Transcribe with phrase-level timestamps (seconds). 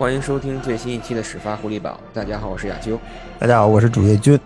[0.00, 2.00] 欢迎收听最新一期的始发狐狸堡。
[2.14, 2.98] 大家好，我是亚秋。
[3.38, 4.40] 大家好，我是主页君。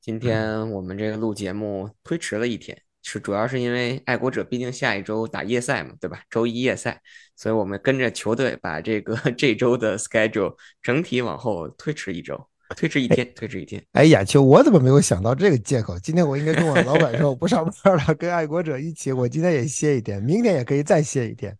[0.00, 6.22] 今天我们这个录节目推迟了一天，是主要是因为爱国者毕竟下一周打夜赛嘛，对吧？
[6.30, 6.98] 周一夜赛，
[7.36, 13.84] 所以我们跟着球队把这个 这周的 schedule 整体往后推迟一周，推迟一天，推迟一天。
[13.92, 15.98] 哎，亚秋，我怎么没有想到这个借口？
[15.98, 21.54] 今天我应该跟我老板说，我不上班了，跟爱国者一起，我今天也歇一天，明天也可以再歇一天。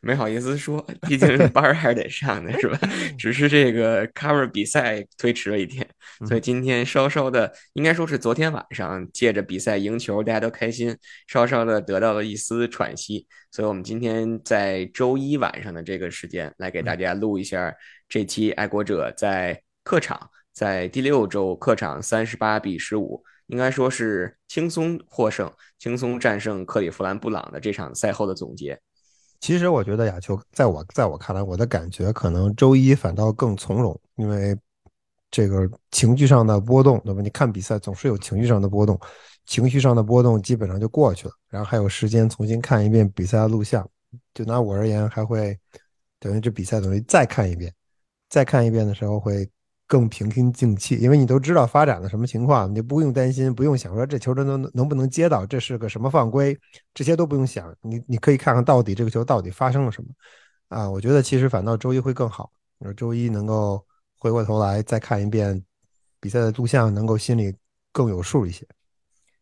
[0.00, 2.78] 没好意思说，毕竟班还是得上的，是吧？
[3.18, 5.86] 只是这个 cover 比赛推迟了一天，
[6.26, 13.26] 所以今天稍稍的，应该说是昨天晚上借着比赛赢球，大家都开心，稍稍的得到了一丝喘息。
[13.50, 17.74] 所以我们今天在周一晚上的这个时间，来给大家录一下
[18.08, 28.78] 这期爱国者在客场，在第六周客场三十八比十五，应该说是轻松获胜，轻松战胜克利夫兰布朗的这场赛后的总结。
[29.40, 34.56] 其实我觉得亚秋，在我在我看来，我的感觉可能周一反倒更从容，因为
[35.30, 37.20] 这个情绪上的波动，对吧？
[37.22, 38.98] 你看比赛总是有情绪上的波动，
[39.46, 43.88] 情绪上的波动基本上就过去了，然后还有时间重新看一遍比赛的录像。
[44.34, 45.58] 就拿我而言，还会
[46.18, 47.72] 等于这比赛等于再看一遍，
[48.28, 49.48] 再看一遍的时候会。
[49.88, 56.56] 更平心静气，因为你都知道发展的什么情况，你不用担心，不用想说这球真能能不能接到，这是个什么犯规，
[56.92, 60.08] 这些都不用想，你你可以看看到底这个球到底发生了什么
[60.68, 60.88] 啊？
[60.88, 62.52] 我觉得其实反倒周一会更好，
[62.94, 63.82] 周一能够
[64.18, 65.64] 回过头来再看一遍
[66.20, 67.54] 比赛的录像，能够心里
[67.90, 68.66] 更有数一些。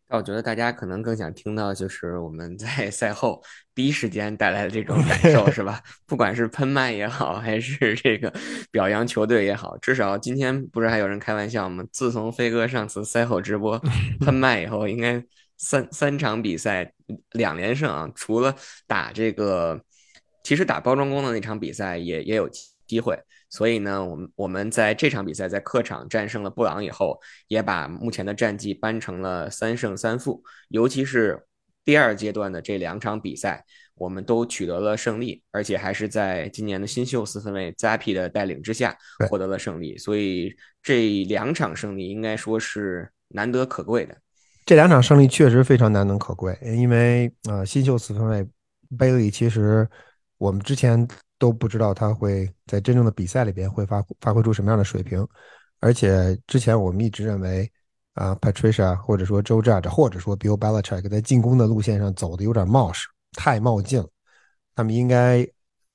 [0.09, 3.43] 我觉得大家可能更想听到，就是我们在 赛后
[3.75, 5.81] 第一时间带来的这种感受，是吧？
[6.05, 8.33] 不管是喷麦也好，还是这个
[8.71, 11.83] 表扬球队也好，至少今天不是还有人开玩笑吗？
[11.91, 13.77] 自从飞哥上次赛后直播
[14.21, 15.21] 喷麦以后，应该
[15.57, 16.93] 三三场比赛
[17.31, 18.09] 两连胜啊！
[18.15, 18.55] 除了
[18.87, 19.81] 打这个，
[20.41, 22.49] 其实打包装工的那场比赛也也有
[22.87, 23.19] 机会。
[23.49, 30.43] 所以呢，我们我们在这场比赛在客场战胜了布朗以后，也把目前的战绩扳成了三胜三负。
[30.67, 31.45] 尤其是
[31.85, 33.63] 第二阶段的这两场比赛，
[33.95, 38.97] 我们都取得了胜利，而且还是在今年的新秀四分卫 Zappy 的带领之下
[39.29, 39.97] 获得了胜利。
[39.97, 40.53] 所以
[40.83, 44.17] 这两场胜利应该说是难得可贵的。
[44.65, 48.45] 这两场胜利确实非常难能可贵，因为呃，新秀四分卫
[48.97, 49.89] Bailey 其实
[50.37, 51.07] 我们之前。
[51.39, 55.25] 都不知道他会在真正的比赛里边会发发挥出什么样的水平，
[55.79, 57.71] 而且之前我们一直认为
[58.13, 64.09] 啊，Patricia 或者说 Joe Judge 或者说 Bill Belichick 在进攻的路线上走的有点冒失，太冒进了。
[64.75, 65.47] 他们应该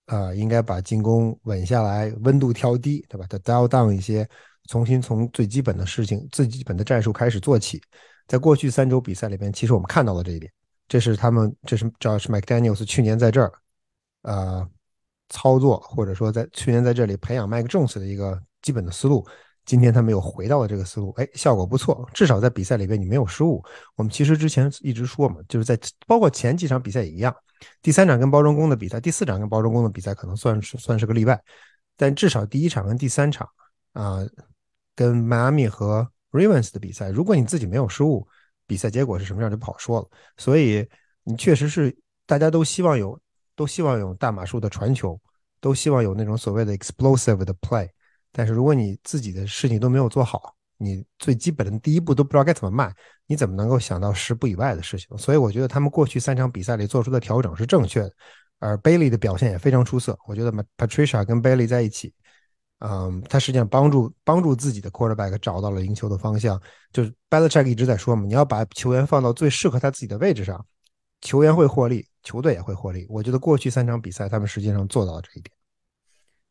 [0.06, 3.26] 啊，应该把进攻稳下来，温度调低，对吧？
[3.28, 4.28] 他 dial down 一些，
[4.68, 7.82] 重新从最基本的事情、最基本的战术开始做起。
[8.28, 10.50] 在过去三周比赛里边，其实我们看到了这一点，
[10.86, 13.52] 这是他们，这是 Josh McDaniels 去年在这儿，
[14.22, 14.68] 啊。
[15.32, 19.26] 操作或者说在去年在这里培养 Mike Jones 的一个基本的思路，
[19.64, 23.64] 今天他们又回到了这个思路，哎，效果不错，至少在比赛里边你没有失误。
[23.96, 25.76] 我们其实之前一直说嘛，就是在
[26.06, 27.34] 包括前几场比赛也一样，
[27.80, 31.40] 第三场跟包装工的比赛，第四场跟包装工的比赛可能算是算是个例外，
[31.96, 33.48] 但至少第一场跟第三场
[33.94, 34.18] 啊，
[34.94, 38.26] 跟迈阿密和 Ravens 的比赛，如果你自己没有失误，
[38.66, 40.08] 比赛结果是什么样就不好说了。
[40.36, 40.86] 所以
[41.24, 43.18] 你确实是大家都希望有。
[43.62, 45.16] 都希望有大码数的传球，
[45.60, 47.88] 都希望有那种所谓的 explosive 的 play。
[48.32, 52.92] 但是如果你自己的事情都没有做好，你最基本的第一步都不知道该怎么迈，
[53.28, 55.16] 你怎么能够想到十步以外的事情？
[55.16, 58.10] 所以我觉得他们过去三场比赛里做出的调整是正确的，
[58.58, 60.18] 而 Bailey 的表现也非常出色。
[60.26, 62.12] 我觉得 Patricia 跟 Bailey 在一起，
[62.80, 66.60] 嗯，他实际上帮助帮助自己的 quarterback 找到了赢球的方向。
[66.92, 70.66] 就是 Belichick 一直在说嘛，你要把球员放到最适合他自己的位置上。
[71.22, 73.06] 球员会获利，球队也会获利。
[73.08, 75.50] 我觉得过去三场比赛，他们实际上做到了这一点。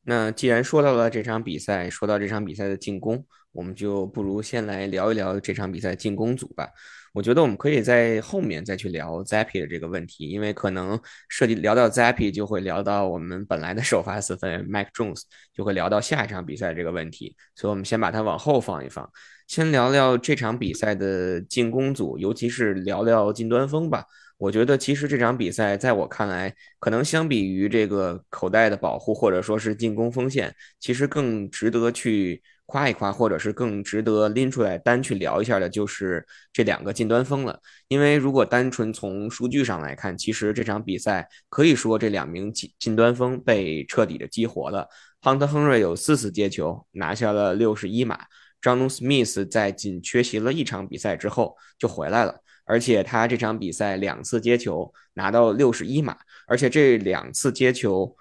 [0.04, 6.68] 那既然说到了这场比赛，说到这场比赛的进攻，我们就不如先来聊一聊这场比赛进攻组吧。
[7.14, 15.24] 我觉得我们可以在后面再去聊 Zappy 的这个问题，因为可能涉及聊到 Zappy，就会聊到我们本来的首发四分 Mike Jones，
[15.54, 17.36] 就会聊到下一场比赛这个问题。
[17.54, 19.08] 所以我们先把它往后放一放，
[19.52, 24.06] 先聊聊这场比赛的进攻组，尤其是聊聊近端锋吧。
[24.38, 37.60] 我觉得其实这场比赛，在我看来，可能相比于这个口袋的保护，或者说是进攻锋线，其实更值得去夸一夸，或者是更值得拎出来单去聊一下的，就是这两个近端锋了。
[37.90, 44.88] 因为如果单纯从数据上来看，其实这场比赛可以说这两名近近端锋被彻底的激活了。
[45.22, 48.18] 亨特·亨瑞有四次接球拿下了六十一码，
[48.62, 52.40] 张东 Smith 在仅缺席了一场比赛之后就回来了。
[52.64, 56.16] 而且他这场比赛两次接球拿到六十一码，
[56.48, 58.16] 而且这两次接球，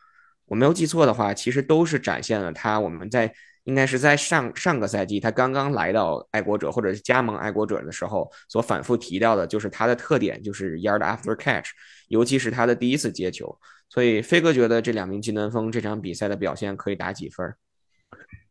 [0.47, 3.33] 我没有记错的话，其实都是展现了他我们在
[3.65, 11.69] 应该是在上上个赛季他刚刚来到爱国者或者是加盟爱国者的时候所反复提到的，就是他的特点就是 yard after catch，
[12.09, 13.57] 尤其是他的第一次接球。
[13.89, 17.55] 所以飞哥觉得这两名技能锋这场比赛的表现可以打几分？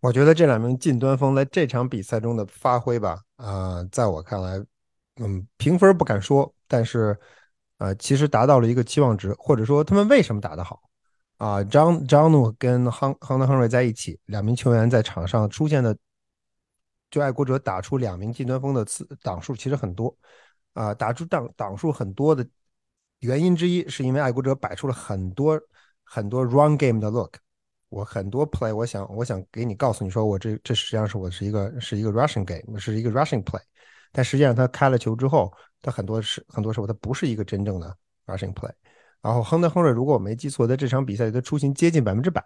[0.01, 4.57] 我觉得这两名近端锋在这场比赛中的发挥吧，啊，在我看来，
[5.17, 7.19] 嗯，评分不敢说，但是，
[7.79, 10.81] 呃，其实达到了一个期望值，或者说他们为什么打得好
[11.35, 11.61] 啊？
[11.65, 15.93] 张张诺跟亨亨德亨瑞在一起，两名球员在场上出现的，
[17.11, 20.15] 就爱国者打出两名近端锋的次档数其实很多，
[20.71, 22.47] 啊，打出档档数很多的
[23.19, 25.59] 原因之一是因为爱国者摆出了很多
[26.05, 27.35] 很多 run game 的 look。
[27.89, 33.59] 我很多 play，我想我想给你告诉你说，我这这实际上是我是一个是一个 rushing game，是一个 rushing play，
[34.11, 35.51] 但实际上他开了球之后，
[35.81, 37.95] 他很多时很多时候他不是一个真正的
[38.27, 38.71] rushing play。
[39.21, 42.41] 然后亨德亨瑞，如果我没记错，在这场比赛里的出勤接近百分之百，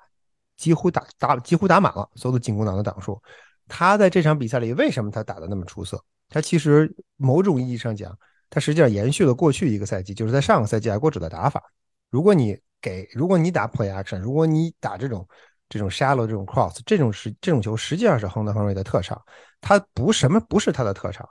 [0.57, 3.21] 几乎打打几乎打满了所有的进攻档的档数。
[3.67, 6.03] 他在这场比赛里为什么他打的那么出色？
[6.29, 8.17] 他其实某种意义上讲，
[8.49, 11.61] 他实际上延续了过去一个赛季，就是在上个赛季爱国者的打法。
[12.09, 15.25] 如果你给，如果你打 play action，如果你打这种
[15.69, 19.19] 这种 shallow 这种 cross，这种是这种球实际上是亨德亨瑞的特长。
[19.61, 21.25] 他不什么不是他的特长，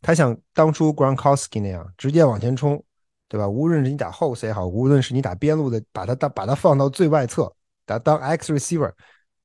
[0.00, 2.80] 他像当初 Gronkowski 那样直接往前冲，
[3.28, 3.48] 对吧？
[3.48, 7.52] 无论是你打后 C 也好，无论是你打边路的，把他当把他放到最外侧，
[7.84, 8.92] 打当 X receiver，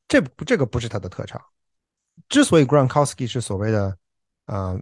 [0.08, 1.42] 这这个不是他的特长。
[2.30, 3.98] 之所以 Gronkowski 是所谓的
[4.46, 4.78] 啊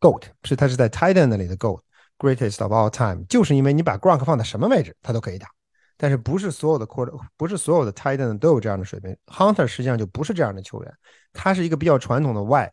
[0.00, 5.53] goat，是他是在 tighten 那里的 goat，greatest of all time，就是因为你把 Gronk 放在什么位置，他都可以打。
[5.96, 9.16] 但是不是所有的 quarter，不是所有的 tight end 都有这样的水平。
[9.26, 10.94] Hunter 实际上就不是这样的球员，
[11.32, 12.70] 他是一个比较传统的 wide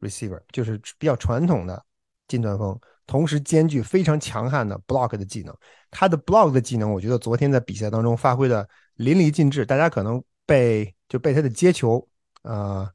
[0.00, 1.82] receiver，就是比较传统的
[2.26, 5.56] 近端锋，同时兼具非常强悍的 block 的技能。
[5.90, 9.64] 他的 block 的技能，我觉得昨天在比赛当中发挥的淋漓尽致。
[9.64, 12.06] 大家可能被就被他的接球，
[12.42, 12.86] 呃，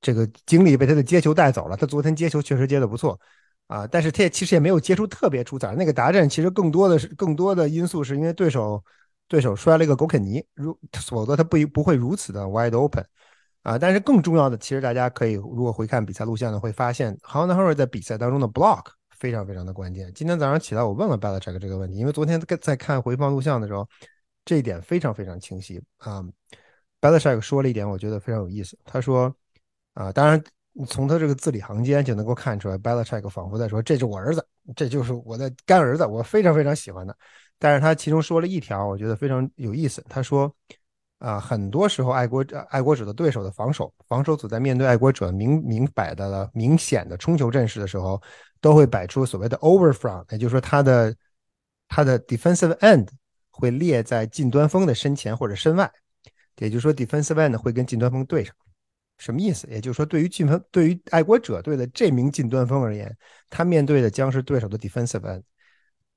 [0.00, 1.76] 这个精力被他的接球带走了。
[1.76, 3.18] 他昨天接球确实接的不错。
[3.68, 5.74] 啊，但是他也其实也没有接触特别出彩。
[5.74, 8.82] 那个达阵其实更多的是更多的因素是因为对手
[9.28, 13.02] 对手摔了一个狗啃泥，如否则他不不会如此的 wide open。
[13.62, 18.86] 啊，但是更重要的，其实大家可以如果回看比赛录像呢，会发现 Hunter Henry 在比赛当中的 block
[19.16, 20.12] 非常非常的关键。
[20.14, 23.88] 今天早上起来我问了 Belichick 这个问题，因为昨天在看回放录像的时候，
[24.44, 26.22] 这一点非常非常清晰啊。
[27.00, 28.76] Belichick 说了一点，我觉得非常有意思。
[28.84, 29.34] 他说
[29.94, 30.42] 啊，当然。
[30.86, 37.14] 从他这个字里行间就能够看出来，Belichick 仿佛在说：“这是我儿子，这就是我的干儿子，我非常非常喜欢的。”
[37.58, 40.02] 但是他其中说了一条，我觉得非常有意思。
[40.08, 40.52] 他说
[41.20, 48.20] ：“啊，很多时候爱国爱国者的对手的防守防守组在面对爱国者明明摆的了明显的冲球阵势的时候，
[48.60, 51.14] 都会摆出所谓的 over front，也就是说，他的
[51.86, 53.06] 他的 defensive end
[53.50, 55.88] 会列在近端锋的身前或者身外，
[56.56, 58.54] 也就是说，defensive end 会跟近端锋对上。”
[59.22, 59.68] 什么意思？
[59.70, 63.16] 也就是说，对于近锋，对于爱国者队的这名近端锋而言，
[63.48, 65.42] 他面对的将是对手的 defensive end，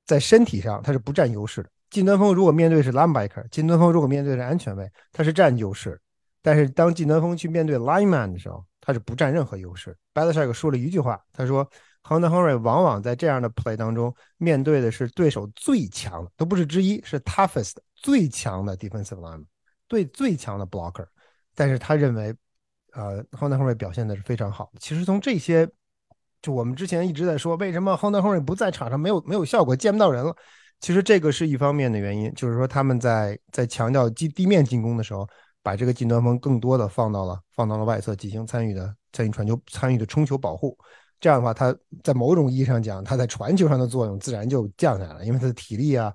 [0.04, 1.70] 在身体上他是不占优势的。
[1.88, 6.00] 近端锋如果面对是 linebacker，近端锋如果面对是安全位，他是占优势。
[6.42, 9.96] 但是当近端锋去面对 lineman 的时候，他是不占任何优势。
[10.12, 11.62] Belichick 说了一句话，他说
[12.02, 19.44] h u n t e Henry 往往在这样的 play 当中，面对的是对手最强的，都不是之一，是 toughest 最强的 defensive line，
[19.86, 21.06] 对最强的 blocker。
[21.54, 22.34] 但是他认为。”
[22.96, 24.72] 呃，Hunter Henry 表现的是非常好。
[24.80, 25.68] 其实从这些，
[26.40, 30.34] 就我们之前一直在说，为什么 Hunter Henry 不在场上没有没有效果，见不到人了？
[30.80, 35.28] 其实这个是一方面的原因，就是说他们在在强调地地面进攻的时候，
[35.62, 40.74] 把这个近端锋更多的放到了放到了外侧进行参与的参与传球参与的冲球保护。
[41.20, 46.10] 这样的话，他在某种意义上讲，他在传球上的作用自然就降下来了，因为他的体力啊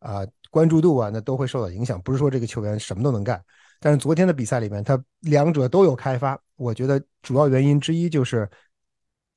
[0.00, 2.00] 啊关注度啊那都会受到影响。
[2.02, 3.40] 不是说这个球员什么都能干。
[3.80, 6.38] 但是昨天的比赛里面，他两者都有开发。
[6.56, 8.48] 我觉得主要原因之一就是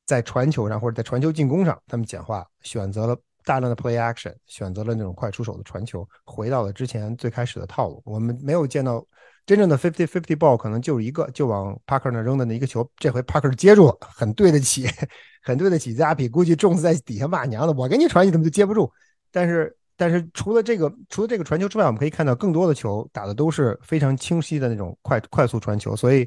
[0.05, 8.01] 在传球上或者在传球进攻上，他们简化，选择了大量的 play action，选择了那种快出手的传球，回到了之前最开始的套路。
[8.05, 9.05] 我们没有见到
[9.46, 12.89] 真正的 fifty fifty ball，可能就是一个，就往 Parker 那扔的那一个球。
[12.98, 14.88] 这回 Parker 接住了，很对得起，
[15.43, 16.29] 很对得起 z a p p。
[16.29, 18.91] 估计重子在底下骂娘的，我给你传，你怎么就接不住？
[19.31, 19.75] 但是。
[20.00, 25.94] 但是除了这个，除了这个传球之外，我们可以看到更多的球打的都是非常清晰的那种快快速传球。
[25.94, 26.25] 所以，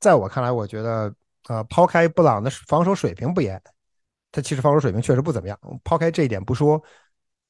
[0.00, 1.14] 在我看来，我觉得，
[1.46, 3.60] 呃，抛开布朗的防守水平不言，
[4.30, 5.58] 他其实防守水平确实不怎么样。
[5.84, 6.82] 抛开这一点不说，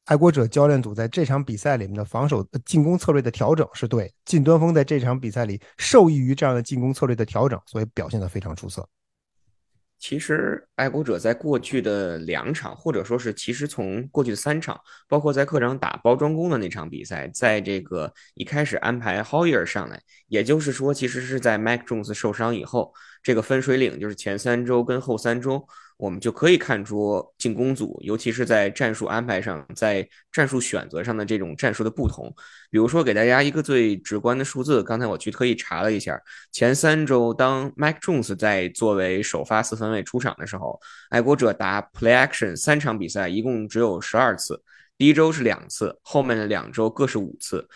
[0.07, 8.85] 爱国者教练组在这场比赛里面的防守进攻策略的调整是对，近端锋在这场比赛里受益于这样的进攻策略的调整，所以表现的非常出色。
[10.03, 14.77] 其实，爱国者在过去的两场，或者说是其实从过去的三场，
[15.09, 22.93] 包括在客场打包装工的那场比赛，在这个一开始安排 Hoyer 上来，也就是说，其实是在 Mac Jones 受伤以后，
[23.23, 25.65] 这个分水岭就是前三周跟后三周。
[26.03, 32.27] 我们就可以看出进攻组，尤其是在战术安排上，在战术选择上的这种战术的不同。
[32.73, 40.81] 比如说，给大家一个最直观的数字，刚才我去特意查了一下，前三周当 Mike Jones 在作为首发四分卫出场的时候，
[41.11, 44.61] 爱国者打 Play Action 三场比赛一共只有十二次，
[44.99, 47.69] 第一周是两次，后面的两周各是五次。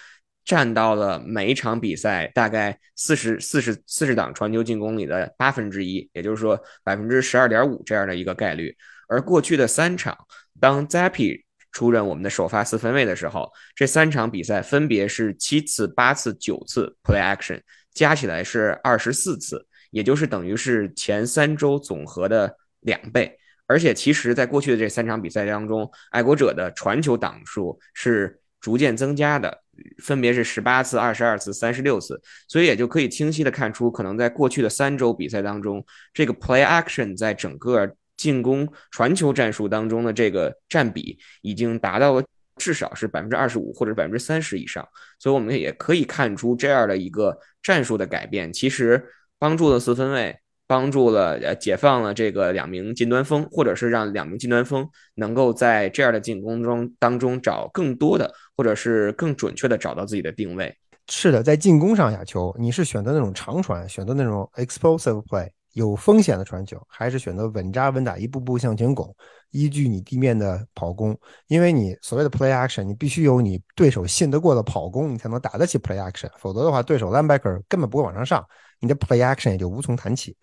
[0.46, 8.74] 占到了每一场比赛大概四十四十四十档传球进攻里的八分之一，也就是说百分之十二点五这样的一个概率。
[9.08, 10.16] 而过去的三场，
[10.60, 17.60] 当 Zappy 出任我们的首发四分卫的时候，这三场比赛分别是七次、八次、九次 play action，
[17.92, 23.36] 加起来是二十四次，也就是等于是前三周总和的两倍。
[23.66, 29.64] 而且其实，在过去的这三场比赛当中，爱国者的传球档数是逐渐增加的。
[30.02, 42.24] 分别是十八次、二十二次、三十六次，所以也就可以清晰的看出，可能在过去的三周比赛当中，这个 play action 在整个进攻传球战术当中的这个占比已经达到了
[42.56, 44.86] 至少是百分之二十五或者百分之三十以上，
[45.18, 49.04] 所以我们也可以看出这样的一个战术的改变，其实
[49.38, 50.38] 帮助了四分卫。
[50.66, 60.74] 帮助了呃解放了这个两名近端锋，或者是让两名近端锋能够在这样的进攻中当中找更多的，或者是更准确的找到自己的定位。
[61.08, 69.14] 是的，在进攻上，亚球你是选择那种长传，选择那种 explosive play 有风险的传球，还是选择稳扎稳打，一步步向前拱，
[69.52, 71.16] 依据你地面的跑攻？
[71.46, 78.44] 因为你所谓的 play action，你必须有你对手信得过的跑攻，你才能打得起 play action，否则的话，对手 linebacker 根本不会往上上。
[78.80, 80.36] 你的 play action 也就无从谈起。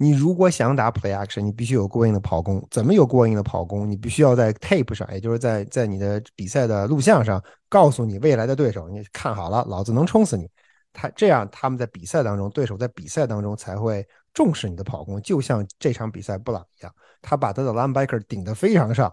[0.00, 2.64] 你如果想打 play action，你必须有过硬的跑攻。
[2.70, 3.90] 怎么有过硬的跑攻？
[3.90, 10.48] 你必须要在 tape 上，也就是在在你的比赛的录像上，告诉你未来的对手，你看好了，老子能冲死你。
[10.92, 15.20] 他这样，他们在比赛当中，对手在比赛当中才会重视你的跑攻。
[15.20, 19.12] 就像这场比赛布朗一样，他把他的 linebacker 顶得非常上，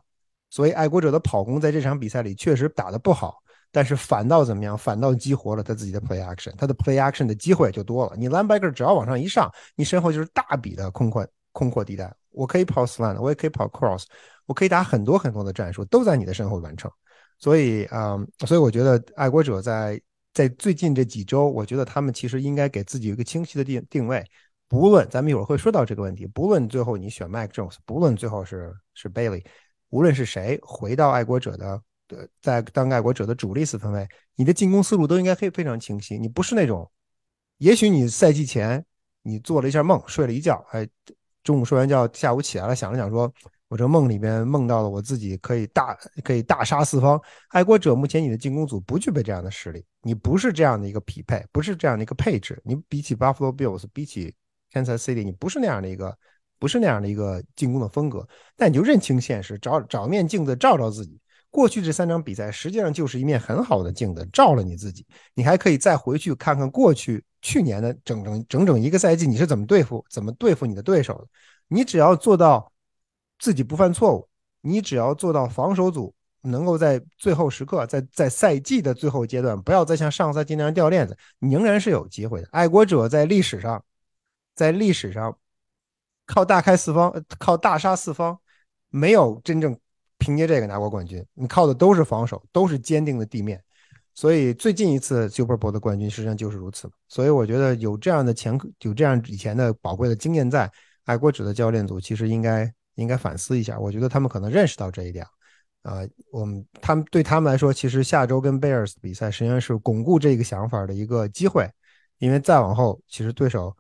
[0.51, 3.41] 所以爱国者的跑攻在这场比赛里确实打得不好。
[3.75, 4.77] 但是反倒怎么样？
[4.77, 8.15] 反倒激活了他自己的 play action，他的 play action 的机会就多了。
[8.15, 12.15] 你 linebacker 只要往上一上，你身后就是大笔的空旷空阔地带。
[12.31, 14.05] 我可以跑 slant，我也可以跑 cross，
[14.45, 16.89] 我可以打很多很多的战术，都在你的身后完成。
[17.37, 18.17] 所以啊，
[18.47, 20.01] 所以我觉得爱国者在
[20.33, 24.23] 在最近这几周，我觉得他们其实应该给自己一个清晰的定定位。
[24.69, 29.43] 不论咱们一会儿会说到这个问题，不论最后你选 Mac Jones，不论最后是是 Bailey，
[29.89, 31.81] 无论是谁回到爱国者的。
[32.07, 36.17] 对，在当爱国者的主力四分卫，你的进攻思路都应该非非常清晰。
[36.17, 36.89] 你不是那种，
[37.57, 38.85] 也许你赛季前
[39.23, 40.87] 你做了一下梦，睡了一觉，哎，
[41.43, 43.31] 中午睡完觉，下午起来了，想了想，说
[43.67, 47.19] 我这梦里边梦到了我自己可以大可以大杀四方。
[47.49, 52.61] 爱国者目前你的进攻组不具备这样的实力，你不是这样的一个匹配，不是这样的一个配置。
[52.63, 54.31] 你比起 Buffalo Bills，比起
[54.71, 56.15] Kansas City，你不是那样的一个，
[56.59, 58.27] 不是那样的一个进攻的风格。
[58.55, 61.19] 但你就认清现实，找找面镜子照照自己。
[61.55, 65.05] 过去这三场比赛实际上就是一面很好的镜子，照了你自己。
[65.35, 71.25] 你还可以再回去看看过去去年的整整整整一个赛季，你是怎么对付怎么对付你的对手的。
[71.69, 72.69] 你只要做到
[73.39, 74.27] 自己不犯错误，
[74.59, 82.49] 你只要做到防守组能够在最后时刻，在在赛季的最后阶段，不要再像上赛季那样掉链子，你仍然是有机会的。
[82.51, 83.81] 爱国者在历史上，
[84.55, 85.37] 在历史上
[86.25, 88.37] 靠大开四方，靠大杀四方，
[88.89, 89.79] 没有真正。
[90.25, 93.63] 凭借这个拿过冠军，你靠的都是防守，都是坚定的地面，
[94.15, 96.89] 所以最近一次 Super Bowl 的冠军实际上就是如此。
[97.07, 100.67] 所以我觉得有这样的前，有这样以前的宝贵的经验在，
[101.03, 103.77] 爱国者的教练组其实应该应该反思一下。
[103.77, 105.23] 我觉得他们可能认识到这一点
[105.83, 106.01] 啊，
[106.31, 111.69] 我们他们对他们来说，其实下周跟 Bears 比赛实际上是巩固这个想法的一个机会，
[112.17, 113.75] 因为再往后，其实对手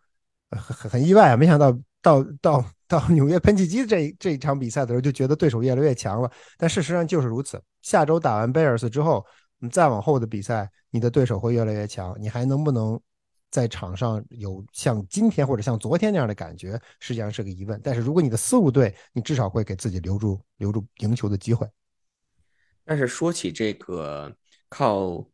[0.51, 2.63] 很很意外啊，没想到到到。
[2.87, 6.31] 到纽约喷气机这这一场比赛的时候，就觉得对手越来越强了。
[6.57, 7.61] 但事实上就是如此。
[7.81, 9.25] 下周打完贝尔斯之后，
[9.59, 12.15] 你再往后的比赛，你的对手会越来越强。
[12.19, 12.99] 你还能不能
[13.51, 17.79] 在场上有像今天或者像昨天那样的感觉，实际上是个疑问。
[17.83, 21.67] 但是如果你的思路对，你至少会给自己留住留住赢球的机会。
[22.83, 24.35] 但是说起这个
[24.69, 25.25] 靠。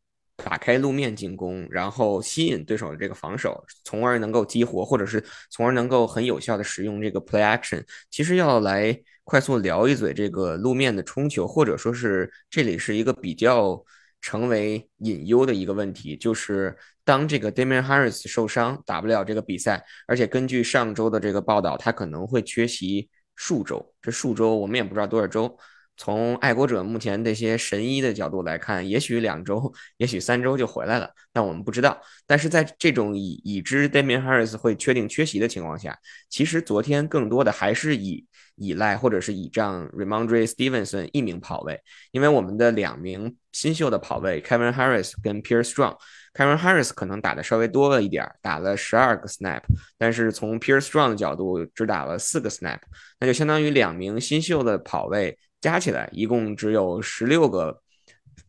[0.44, 7.84] 打开路面进攻，然后吸引对手的这个防守，从而能够激活，或者是从而能够很有效的使用这个 play action。
[8.10, 13.84] 其实要来快速聊一嘴这个路面的冲球，或者说是这里是一个比较
[14.20, 25.58] 成为隐忧的一个问题，就是当这个 Damian Harris 受伤打不了这个比赛，而且根据上周的这个报道，他可能会缺席数周，这数周我们也不知道多少周。
[26.02, 31.96] 从爱国者目前这些神医的角度来看，也许两周，也许三周就回来了，但我们不知道。
[32.26, 35.96] 但是在这种已已知 d a m i n Harris 会确定缺席的情况下，
[36.28, 41.80] 其实昨天更多的还是以依赖或者是倚仗 Ramondre Stevenson 一名跑位，
[42.10, 49.62] 因为我们的两名新秀的跑位 Kevin Harris 跟 Pierre Strong，Kevin Harris 可能打的稍微多了一点，打了十二个 snap，
[50.00, 52.80] 但是从 Pierre Strong 的角度只打了四个 snap，
[53.20, 55.38] 那就相当于两名新秀的跑位。
[55.62, 57.82] 加起来一共只有十六个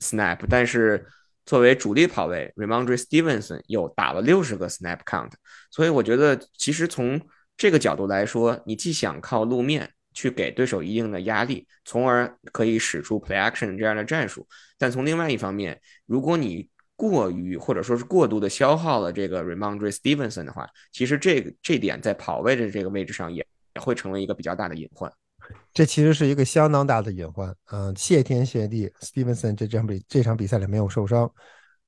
[0.01, 1.07] snap，但是
[1.45, 5.31] 作为主力跑位，Remondre Stevenson 又打了六十个 snap count，
[5.71, 7.21] 所以我觉得其实从
[7.57, 14.47] 这个角度来说，你既想靠路面去给对手一定的压力，从而可以使出 play action 这样的战术，
[14.79, 25.13] 但从另外一方面，如果你过于或者说是过度的消耗了这个 Remondre Stevenson 的话，其实这个这点在跑位的这个位置上也也会成为一个比较大的隐患。
[25.73, 31.31] 这其实是一个相当大的隐患，嗯，谢天谢地，Stevenson 这场比这场比赛里没有受伤，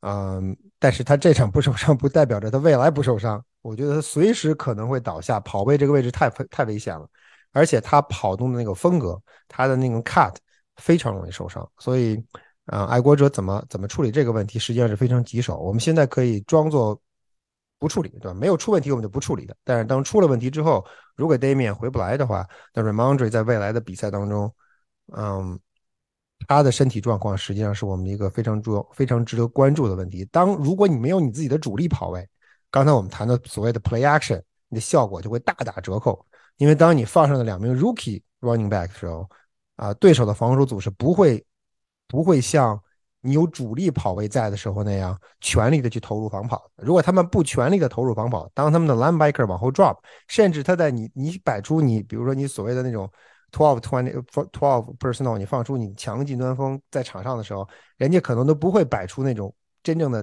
[0.01, 7.09] 嗯，但是他这场不受伤不代表着他未来不受伤，我觉得他随时可能会倒下，跑位这个位置太太危险了，
[7.53, 10.35] 而且他跑动的那个风格，他的那种 cut
[10.77, 12.17] 非常容易受伤，所以，
[12.67, 17.01] 啊，爱国者怎么怎么处理这个问题，实际上是非常棘手，我们现在可以装作。
[17.79, 18.35] 不处理，对吧？
[18.35, 19.55] 没有出问题，我们就不处理的。
[19.63, 20.85] 但是当出了问题之后，
[21.17, 24.51] 如果 Damian 回不来的话，那 Ramondre 在未来的比赛当中，
[25.15, 25.59] 嗯，
[26.47, 30.25] 他的身体状况实际上是我们一个非常重要、非常值得关注的问题。
[30.27, 32.27] 当如果你没有你自己的主力跑位，
[32.71, 36.25] 刚才我们谈的所谓的 play action，你的效果就会大打折扣。
[36.57, 39.29] 因为当你放上了两名 rookie running back 的时候，
[39.77, 41.45] 啊，对手的防守组是不会
[42.09, 42.81] 不会像。
[43.27, 46.71] 你有主力跑位在的时候，那样全力的去投入防跑。
[46.77, 49.97] 如果他们不全力的投入防跑，当他们的 linebacker 往后 drop，
[50.29, 53.11] 甚至他在你你摆出你，比如说你所谓的那种
[53.51, 54.13] twelve twenty
[54.53, 60.23] twelve personal，你放出你强劲端锋在场上的时候，人家可能都不会摆出那种真正的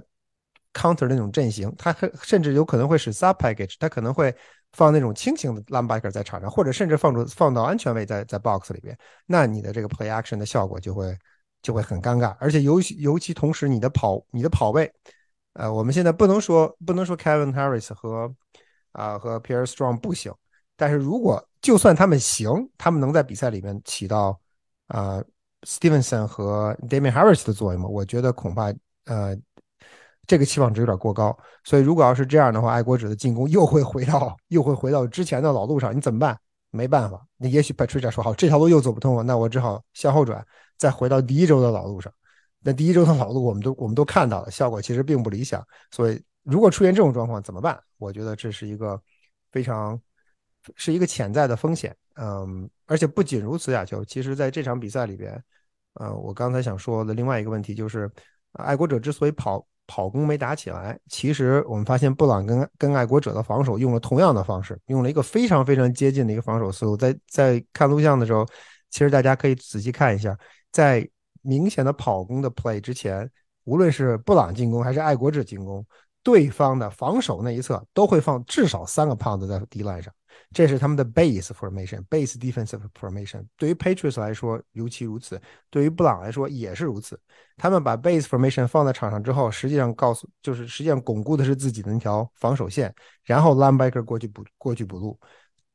[0.71, 4.31] counter 那种阵型，他甚至有可能会使 sub package，他可能会
[4.73, 11.17] 放那种轻型的 linebacker 在场上，或者甚至放出放到安全位在在 box 里边，那你的这个 play action 的效果就会。
[11.62, 14.91] 就会很尴尬，而且尤其尤其同时，你的跑你的跑位，
[15.54, 18.34] 呃，我们现在不能说不能说 Kevin Harris 和
[18.93, 20.34] 啊和 Pierre Strong 不行，
[20.76, 24.39] 但是如果就算他们行，他们能在比赛里面起到
[24.88, 25.24] 啊
[25.62, 27.88] Stevenson 和 Damian Harris 的作用吗？
[27.88, 28.74] 我觉得恐怕
[29.06, 29.38] 呃
[30.26, 31.38] 这个期望值有点过高。
[31.63, 36.36] 所以如果要是这样的话，爱国者的进攻又会回到又会回到之前的老路上，你怎么办？
[36.71, 40.43] 没办法，那也许 Patricia 说好这条路又走不通了，那我只好向后转。
[40.81, 42.11] 再回到第一周的老路上，
[42.61, 45.63] 那第一周的老路我们都我们都看到了，效果其实并不理想。
[45.91, 47.79] 所以如果出现这种状况怎么办？
[47.99, 48.99] 我觉得这是一个
[49.51, 50.01] 非常
[50.75, 51.95] 是一个潜在的风险。
[52.15, 55.39] 嗯，而且不仅如此，亚球，其实在这场比赛里边，
[55.93, 58.09] 呃，我刚才想说的另外一个问题就是，
[58.53, 66.97] 爱国者之所以跑跑攻没打起来，其实我们发现布朗跟跟爱国者的防守用了同样的方式，用了一个非常非常接近的一个防守思路。
[66.97, 68.43] 在在看录像的时候，
[68.89, 70.35] 其实大家可以仔细看一下。
[70.71, 71.07] 在
[71.41, 73.29] 明显的跑攻的 play 之前，
[73.63, 75.86] 无论是布朗进攻还是爱国者进攻，
[76.23, 80.13] 对方的防守那一侧都会放至少三个 pound 在 D line 上，
[80.51, 83.45] 这是他们的 base formation，base defensive formation。
[83.57, 87.19] 对于 Patriots 来说尤其如此，对于布朗来说也是如此。
[87.57, 95.19] 他们把 base formation 放在场上之后，实际上告诉就是实际上巩固的是自己的那条防守线，然后 linebacker 过去补过去补路。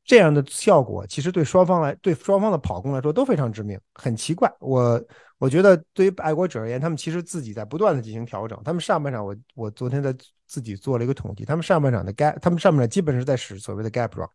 [0.06, 3.78] 这样的效果其实对双方来，对双方的跑攻来说都非常致命。
[3.92, 5.02] 很奇怪，我
[5.38, 8.58] 我觉得对于爱国者而言，他们其实自己在不断的进行调整。
[8.64, 10.14] 他们上半场，我我昨天在
[10.46, 14.28] 自己做了一个统计，他们上半场的 gap，他们上半场基本是在使所谓的 gap run，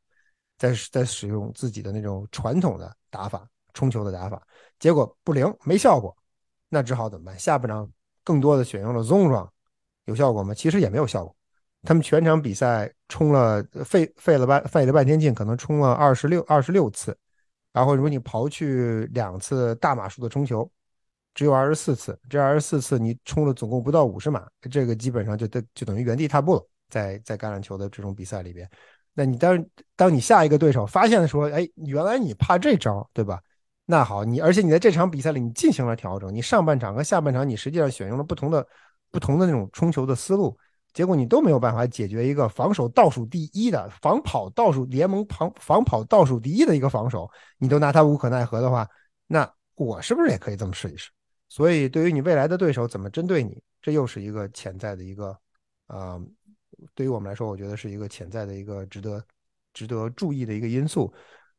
[0.57, 4.41] 在在使用自己的那种传统的打法，冲球的打法，
[4.77, 6.13] 结果不灵，没效果。
[6.67, 7.39] 那只好怎么办？
[7.39, 7.89] 下半场
[8.25, 9.47] 更多的选用了 zone run，
[10.03, 10.53] 有效果吗？
[10.53, 11.33] 其实也没有效果。
[11.83, 17.17] 他们全场比赛冲了费费了半费了半天劲，可能冲了二十六二十六次，
[17.73, 20.69] 然后如果你刨去两次大码数的冲球，
[21.33, 22.17] 只有二十四次。
[22.29, 26.67] 这二十四次你冲了总共不到五十码，这个基本上就等就等于原地踏步了。
[26.89, 28.69] 在在橄榄球的这种比赛里边，
[29.13, 29.65] 那你当
[29.95, 33.41] 当你下一个对手发现说，哎，原来你怕这招，对吧？
[33.85, 38.67] 那好，你而且你在这场比赛里你进行了调整，你上半场和下半场你实际上选用了不同的
[39.09, 40.55] 不同的那种冲球的思路。
[40.93, 48.87] 结果你都没有办法解决一个防守倒数第一的防跑倒数联盟防防跑倒数第一的一个防守，你都拿他无可奈何的话，
[49.27, 51.09] 那我是不是也可以这么试一试？
[51.49, 55.29] 所以对于你未来的对手怎么针对你，这又是一个潜在的一个
[55.87, 56.21] 啊、呃
[56.95, 59.23] 对于我们来说，我觉得是一个潜在的一个值得
[59.71, 61.13] 值得注意的一个因素。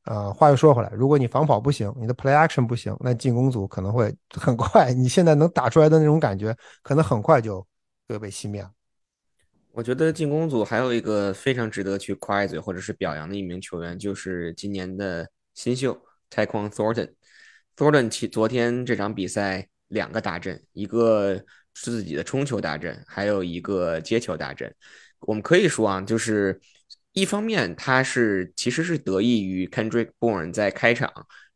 [0.05, 7.65] 呃，话又说回来，如果你防跑不行，你的 play action 不行，那进攻组可能会很快，你现在能打出来的那种感觉，可能很快就
[8.09, 8.71] 就被熄灭了。
[9.75, 15.99] 我觉得进攻组还有一个非常值得去夸一嘴或者是表扬的一名球员，就是今年的新秀
[16.31, 17.11] Taekwon Thornton。
[17.75, 24.75] Thornton 其昨天这场比赛两个大阵，一个是自己的冲球大阵，还有一个接球大阵。
[25.21, 26.61] 我们可以说啊，就是
[27.13, 31.11] 一方面他是其实是得益于 Kendrick Bourne 在开场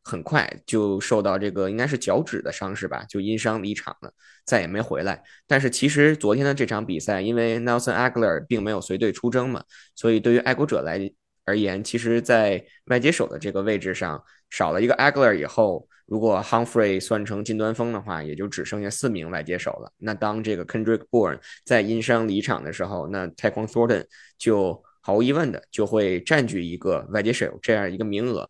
[0.08, 4.12] 很快就受到这个应该是脚趾的伤势吧，就因伤离场了，
[4.44, 5.20] 再也没回来。
[5.48, 9.64] 但是其实昨天的这场比赛，因为 Nelson Aguilar 并没有随队出征嘛，
[9.96, 11.10] 所以对于爱国者来
[11.44, 19.92] 而言，其实在外接手的这个位置上少了一个 Aguilar 以后，如果 Humphrey 算成近端锋的话，也就只剩下四名外接手了。
[19.98, 24.04] 那当这个 Kendrick Bourne 在因伤离场的时候，那 t a e k o n Thornton
[24.38, 28.48] 就毫无疑问的就会占据一个外接手这样一个名额。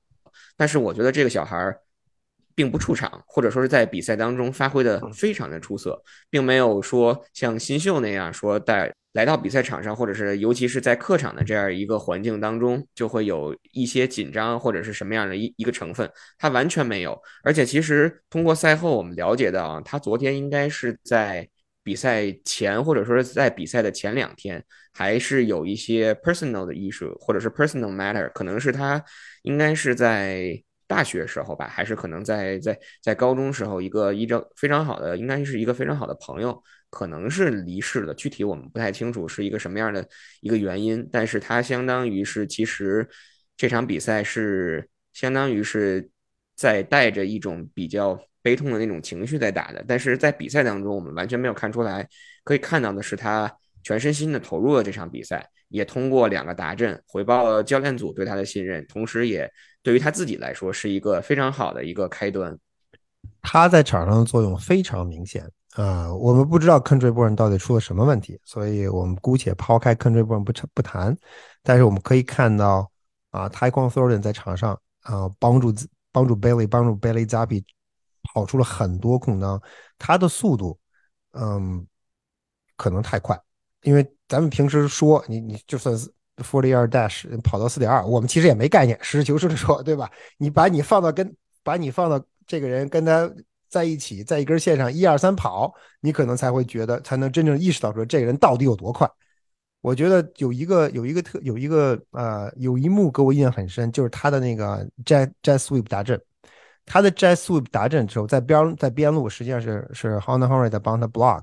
[0.57, 1.77] 但是我觉得这个小孩
[2.55, 17.21] 并不出场，或者说是在比赛当中发挥的非常的出色，并没有说像新秀那样说带来到比赛场上，或者是尤其是在客场的这样一个环境当中，就会有一些紧张或者是什么样的一一个成分，他完全没有。
[17.43, 21.49] 而且其实通过赛后我们了解到啊，他昨天应该是在
[21.87, 29.03] 比赛前，或者说是在比赛的前两天，还是有一些 personal 的艺术，或者是 personal matter，可能是他
[29.43, 30.61] 应该是在。
[30.89, 40.09] 大学时候吧，还是可能在在在高中时候，一个一个非常好的，应该是一个非常好的朋友，可能是离世了，具体我们不太清楚是一个什么样的
[40.43, 43.05] 一个原因，但是他相当于是其实
[43.57, 46.09] 这场比赛是相当于是
[46.55, 52.09] 在带着一种比较悲痛的那种情绪在打的，但是在比赛当中我们完全没有看出来，
[52.45, 59.51] 可以看到的是他全身心的投入了这场比赛，也通过两个达阵回报了教练组对他的信任，同时也。
[59.83, 62.57] 对于他自己来说是一个非常好的一个开端。
[63.43, 71.17] 他在场上的作用非常明显啊、我们不知道 Country Burn 到底出了什么问题，所以我们姑且抛开 Country Burn 不不谈。
[71.63, 72.91] 但是我们可以看到
[73.31, 75.73] 啊 t a e k w o n Thornton 在场上啊、帮助
[76.11, 77.63] 帮助 Bailey 帮助 Bailey Zappi
[78.37, 79.59] 跑出了很多空当。
[79.99, 80.79] 他的速度，
[81.33, 81.87] 嗯，
[82.77, 83.41] 可能太快，
[83.83, 86.13] 因为咱们平时说你你就算是。
[86.45, 90.11] forty yard dash 跑到四点二，我们其实也没概念，实事求是的说，对吧？
[90.37, 93.33] 你把你放到跟把你放到这个人跟他
[93.71, 99.11] 在一起，在一根线上一二三跑，你可能才会觉得，才能真正意识到说这个人到底有多快。
[99.81, 106.21] 我觉得有一个有一个特有一个呃有一幕给我印象很深，就是他的那个 jet jet sweep 达阵，
[106.87, 111.43] 他的 jet sweep 达阵之后，在边在边路实际上是是 Honda Henry 在帮他 block，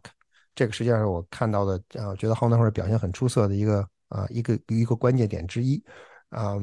[0.56, 3.88] 这个实际上是我看到的，呃，觉得 Honda Henry 表现很出色的一个。
[4.10, 5.84] 啊，一个一个关键点之一，
[6.30, 6.54] 啊，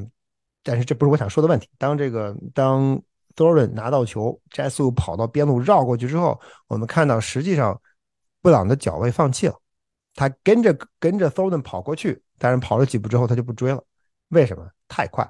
[0.63, 1.69] 但是这不是我想说的问题。
[1.79, 2.97] 当这个当
[3.35, 7.77] Thornton 拿到球 j e s u 跑到边路绕过去之后，我们看到实际上
[8.41, 9.55] 布朗的脚位放弃了，
[10.15, 13.83] 他跟着跟着 Thornton 跑过去，但是跑了几步之后他就不追了，
[14.29, 14.65] 为什么？
[14.87, 15.29] 太快。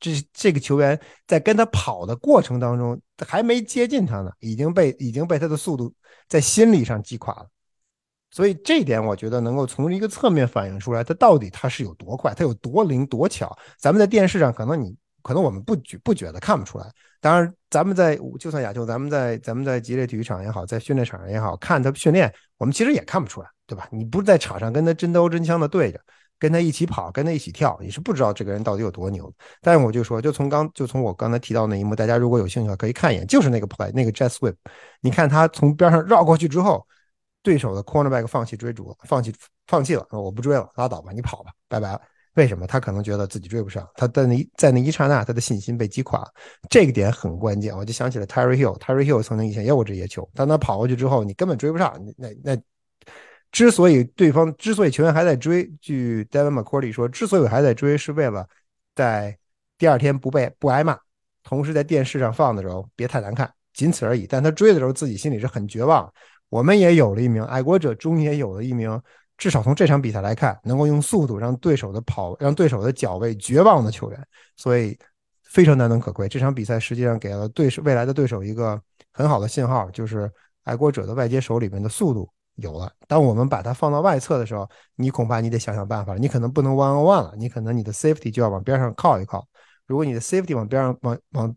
[0.00, 5.92] 这这个球员在跟他跑的过程当中，还没接近他呢，已经被已经被他的速度
[6.28, 7.46] 在心理上击垮了。
[8.30, 13.56] 所以这点，我觉得能够从一个侧面反映出来，他到底他是有多快，他有多灵多巧。
[13.78, 16.90] 咱们在电视上可能你可能我们不觉不觉得看不出来。
[17.20, 23.88] 当然，咱们在就算亚秋，咱们在咱们在吉列体育场也好，在训练场上也好看他训练，我们其实也看不出来，对吧？
[23.92, 26.00] 你不是在场上跟他真刀真枪的对着，
[26.38, 29.32] 跟他一起跑，跟他一起跳，你是不知道这个人到底有多牛。
[29.60, 34.54] 但是我就说，就从刚就从我刚才提到那一幕，大家如果有兴趣的话可以看一眼，就是那个 play 那个 jet sweep，
[35.00, 36.86] 你看他从边上绕过去之后。
[37.44, 39.30] 对手的 cornerback 放弃追逐，放弃
[39.66, 42.00] 放弃了，我不追了，拉倒吧，你跑吧，拜拜了。
[42.36, 42.66] 为什么？
[42.66, 46.26] 他可能觉得自己追不上，他在那在那一刹那，他的信心被击垮，
[46.70, 47.76] 这个点很关键。
[47.76, 51.94] 我就想起了 Terry Hill，Terry Hill 曾经以前也有这些球，当他跑过去之后，你根本追不上。
[52.16, 52.56] 那那
[53.54, 58.44] 之所以对方之所以球员还在追，据 Devin McCourty 说，之所以还在追，是为了
[58.96, 59.38] 在
[59.78, 60.98] 第二天不被不挨骂，
[61.44, 64.26] 同时在电视上放的时候别太难看，仅此而已。
[64.26, 66.12] 但他追的时候自己心里是很绝望。
[66.48, 69.00] 我们也有了一名爱国者中也有了一名，
[69.38, 74.20] 至少从这场比赛来看，能够用速度让对手的跑，让对手的脚位绝望的球员，
[74.56, 74.98] 所以
[75.44, 76.28] 非常难能可贵。
[76.28, 80.28] 这场比赛实际上给了对手未来的对手一个很好的信号，就是
[80.64, 82.92] 爱国者的外接手里面的速度有了。
[83.06, 86.18] 当我们把它放到外侧的时候，你恐怕你得想想办法了。
[86.18, 89.46] 你可能不能 one on one 了，你可能你的 safety 就要往边上靠一靠。
[89.86, 91.56] 如果你的 safety 往边上往往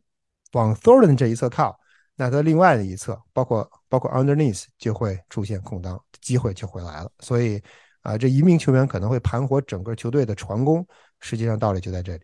[0.53, 1.77] 往 Thornton 这一侧靠。
[2.19, 7.11] 那它另外的一侧，包括包括 underneath 就会出现空当，机会就回来了。
[7.19, 7.61] 所以
[8.01, 10.83] 啊，这一名球员可能会盘活整个球队的传攻，
[11.19, 12.23] 实际上道理就在这里。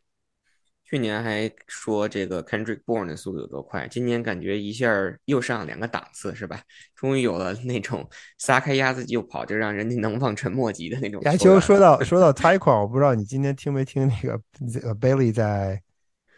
[0.93, 4.87] 去年还说这个 Kendrick Bourne 的速度有多快，今年感觉一下
[5.25, 6.61] 又上两个档次，是吧？
[6.95, 11.19] 终于有了那种撒开鸭子就跑，就让人家能望尘莫及的那种。
[11.23, 14.39] 亚球说到说到 t 况，我不知道你今天听没听那个
[14.93, 15.81] Bailey 在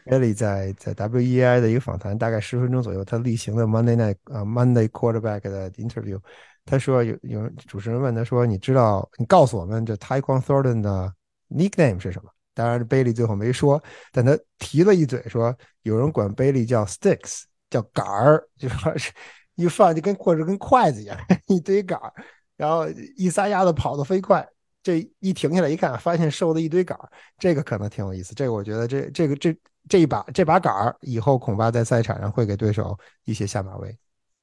[0.06, 6.18] Bailey 在在 WEI 的一个访谈，大概十分钟左右，他例行的 Monday Night 啊 Monday Quarterback 的 interview，
[6.64, 11.14] 他说有有主持人问他说，你知道你告诉我们这 t 况 Thornton 的
[11.50, 12.30] nickname 是什么？
[12.56, 19.12] 当然，贝利最后没说，但他提了一嘴，说有人管贝利叫 sticks，叫杆儿，就说是
[19.56, 22.14] 一放就跟或者跟筷子一样， 一堆杆儿，
[22.56, 22.88] 然后
[23.18, 24.48] 一撒丫子跑得飞快，
[24.82, 28.34] 这一停下来一看，发现收了一堆杆儿，这个可能挺有意思。
[28.34, 29.56] 这个我觉得这这个这
[29.90, 33.96] 这一把这把杆儿以后恐怕在赛场上会给对手一些下马威。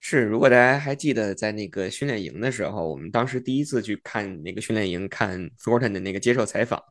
[0.04, 6.82] 是，如果大家还记得在那个训练营的时候，我们当时第一次去看那个训练营，看 Thornton 的那个接受采访。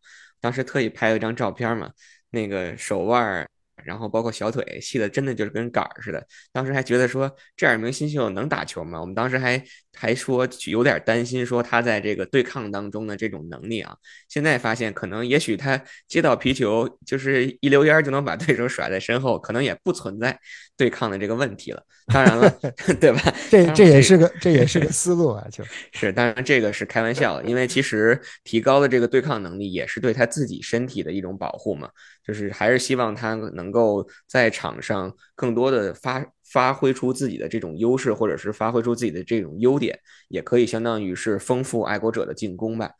[0.41, 1.89] 当时特意拍了一张照片嘛，
[2.31, 3.47] 那个手腕。
[3.83, 6.23] 然后包括小腿细的，真的就是跟杆儿似的。
[6.51, 9.01] 当时还觉得说这样一名新秀能打球吗？
[9.01, 9.57] 我们当时还
[9.93, 13.95] 还说有点担心，说他在这个对抗当中的这种能力啊。
[14.29, 20.39] 现在发现可能也许他接到皮球就是一溜烟就能把对手甩在身后，可能也不存在
[20.77, 21.83] 对抗的这个问题了。
[22.07, 22.49] 当然了，
[22.99, 23.21] 对吧？
[23.49, 31.89] 这这也是个这也是个思路啊，就是当然这个是开玩笑，因为其实提高了这个对抗能力也是对他自己身体的一种保护嘛。
[32.23, 42.91] 就是还是希望他能够在场上更多的发发挥出自己的这种优势，或者是发挥出自己的这种优点，也可以相当于是丰富爱国者的进攻吧。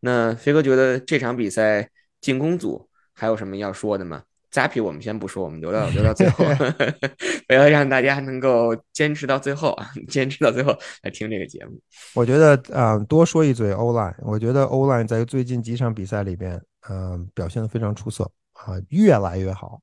[0.00, 1.88] 那飞哥觉得这场比赛
[2.20, 6.44] 进攻组还有什么要说的吗？Zappy 我们先不说，我们留到留到最后，
[7.48, 11.80] 为了让大家能够坚持到最后啊，坚持到最后来听这个节目。
[12.14, 18.30] 我觉得啊，多说一嘴 O line，我觉得 O line 在最近几场比赛里边，嗯，表现的非常出色。
[18.54, 19.80] 啊，越来越好，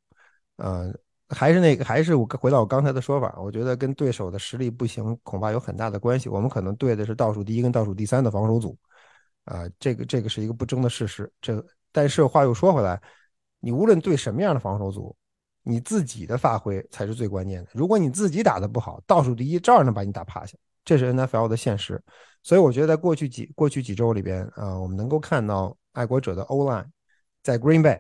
[0.57, 0.93] 呃，
[1.29, 6.29] 还是那个，还是我回到我刚才的说法，我觉得跟对手的实力不行，恐怕有很大的关系。
[6.29, 8.77] 我们可能对的是倒数第一跟倒数第三的防守组，
[9.45, 11.31] 啊，这个这个是一个不争的事实。
[11.41, 13.01] 这但是话又说回来，
[13.59, 15.15] 你无论对什么样的防守组，
[15.63, 17.71] 你自己的发挥才是最关键的。
[17.73, 21.99] 如果你自己打的不好，倒数第一照样能把你打趴下，这是 NFL 的现实。
[22.43, 26.85] 所以我觉得在过去几过去几周里边，啊，我们能够看到爱国者的 O line
[27.41, 27.99] 在 Green Bay。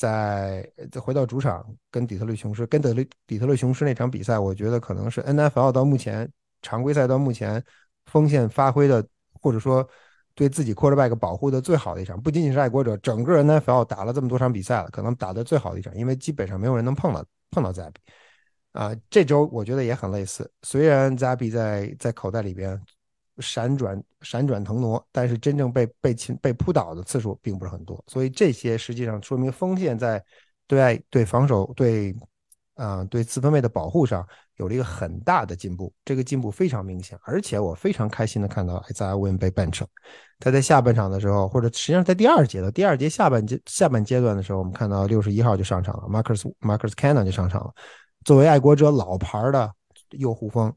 [0.00, 6.26] 在再回到主场跟底特律雄狮，跟德律底特律雄狮那场比赛，我觉得可能是 NFL 到目前
[6.62, 7.62] 常规赛到目前
[8.06, 9.06] 锋线发挥的，
[9.42, 9.86] 或者说
[10.34, 12.18] 对自己 quarterback 保护的最好的一场。
[12.18, 17.92] 不仅仅是爱国者，整个 NFL 打了这么多场比赛了，可能打的最好的一场，因为基本上没有人能碰到碰到 Zabi。
[18.72, 22.80] 啊，这周我觉得也很类似，虽然 Zabi 在在口袋里边。
[23.40, 30.22] 闪转闪转腾挪，但是真正被被擒被扑倒的次数并不是很多，所以这些实际上说明锋线在
[30.66, 32.14] 对爱对防守对
[32.74, 34.26] 啊对四分卫的保护上
[34.56, 39.82] 有了一个很大的进步，这个进步非常明显，而且我非常开心的看到艾扎文被 bench，
[40.38, 47.72] 他在下半场的时候，或者实际上在第二节的第二节下半阶下半阶段的时候，我们看到六十一号就上场了，Marcus Marcus Cannon 就上场了，
[48.24, 49.72] 作为爱国者老牌的
[50.10, 50.72] 右护锋。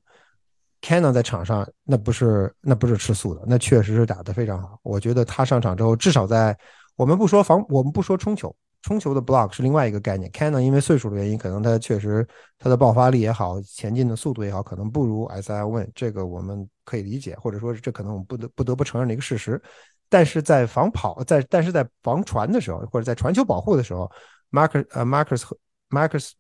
[0.84, 4.78] Cannon 在场上那不是那不是吃素的，那确实是打得非常好。
[4.84, 6.56] 我觉得他上场之后，至少在
[6.98, 10.30] 我们不说防，我们不说冲球，冲球的 block 是另外一个概念。
[10.32, 12.28] Cannon 因为岁数的原因，可能他确实
[12.60, 19.62] 他的爆发力也好，前进的速度也好，可能不如 S I Win，这个我们可以理解，或者说是这可能我们不得不得不承认的一个事实。
[20.10, 24.12] 但是在防跑，在但是在防传的时候，或者在传球保护的时候
[24.52, 25.50] ，Marcus 呃 Marcus
[25.90, 26.32] Marcus。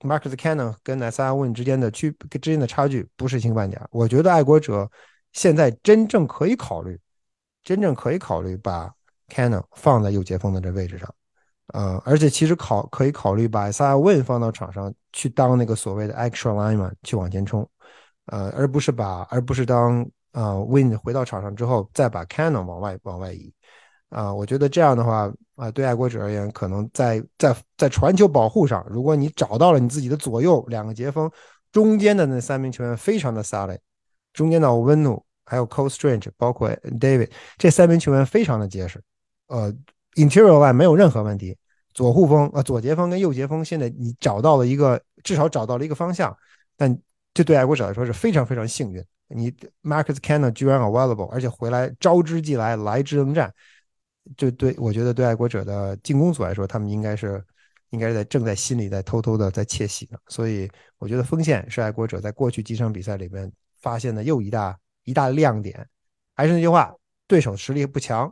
[0.00, 3.80] Marcus Cannon 跟 Isaiah Win 之间的区之间的差距不是星半点。
[3.90, 4.90] 我觉得爱国者
[5.32, 6.98] 现在真正可以考虑，
[7.62, 8.92] 真正可以考虑把
[9.28, 11.14] Cannon 放在右接锋的这位置上，
[11.74, 17.68] 呃，而且其实考可以考虑把 s i Win 放到场上去当那个所谓的 extra lineman 去往前冲，
[18.26, 23.52] 呃，而不是把而不是当呃 Win 回到场上之后再把 Cannon 往外往外移。
[24.16, 31.30] 啊，我觉得这样的话，啊，对爱国者而言，可能在在在传球保护上，如果你找到了你自己的左右两个截锋，
[31.70, 33.78] 中间的那三名球员非常的 solid，
[34.32, 39.02] 中间的温努还有 Cole Strange，包括 David 这三名球员非常的结实，
[39.48, 39.70] 呃
[40.14, 41.54] ，interior line 没有任何问题，
[41.92, 46.34] 左护锋呃左截锋跟右截锋现在你找到了一个至少找到了一个方向，
[46.74, 46.98] 但
[47.34, 49.52] 这对爱国者来说是非常非常幸运，你
[49.82, 53.52] Marcus Cannon 居然 available，而且回来招之即来，来之能战。
[54.36, 57.44] 就对我觉得对爱国者的进攻组来说，他们应该是
[57.90, 60.18] 应该是在正在心里在偷偷的在窃喜呢。
[60.28, 65.86] 所以我觉得锋线是爱国者在过去几场比赛里面发现的又一大一大亮点。
[66.34, 66.94] 还是那句话，
[67.26, 68.30] 对手实力不强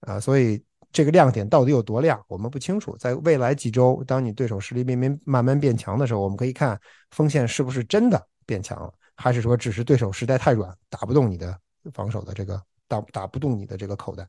[0.00, 2.96] 啊，所以这个亮点到底有多亮，我们不清楚。
[2.96, 6.80] 在未来几周，当你对手实力慢慢慢慢变强的时候，我们可以看
[7.12, 11.56] 锋线是不是真的变强了，还是说只是对手实在太软，打不动你的
[11.92, 14.26] 防守的这个打打不动你的这个口袋。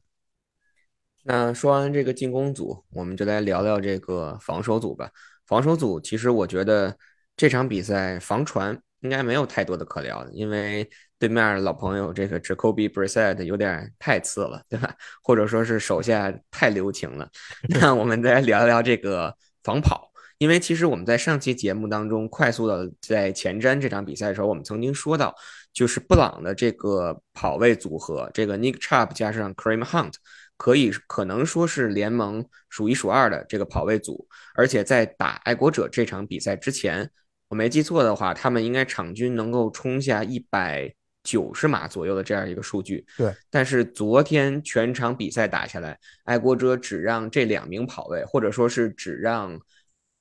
[1.23, 5.09] 那说完这个进攻组，我们就来聊聊这个防守组吧。
[5.45, 6.95] 防守组其实我觉得
[7.35, 14.95] 这场比赛防传应该没有太多的可聊的，因为对面老朋友这个 Jacoby Brissett 有点太次了，对吧？
[15.21, 17.29] 或者说是手下太留情了。
[17.69, 25.35] 那我们再聊一聊这个防跑，因为其实我们在上期节目当中快速的在前瞻这场比赛的时候，我们曾经说到，
[25.73, 30.13] 就是布朗的这个跑位组合，这个 Nick Chubb 加上 Kareem Hunt。
[30.61, 37.09] 可以可能说是联盟数一数二的这个跑位组，而且在打爱国者这场比赛之前，
[37.47, 40.93] 我没记错的话，他们应该场均能够冲下一百
[41.23, 43.03] 九十码左右的这样一个数据。
[43.17, 49.59] 对，但是昨天全场比赛打下来，爱国者只让这两名跑位，或者说是只让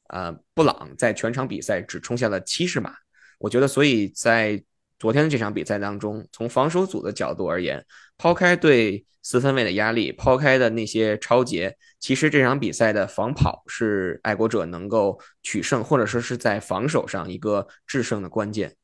[0.08, 2.94] 呃布朗在全场比赛只冲下了七十码。
[3.38, 4.62] 我觉得，所以在
[5.00, 7.82] 昨天的这场比赛当中，从防守组的角度而言，
[8.18, 18.76] 抛开对四分卫的压力，抛开的那些超节，其实这场比赛的防跑是爱国者能够取胜，或者说是在防守上一个制胜的关键，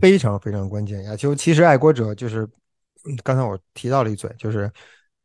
[0.00, 1.04] 非常非常关键。
[1.04, 2.48] 亚秋，其实爱国者就是
[3.22, 4.68] 刚才我提到了一嘴，就是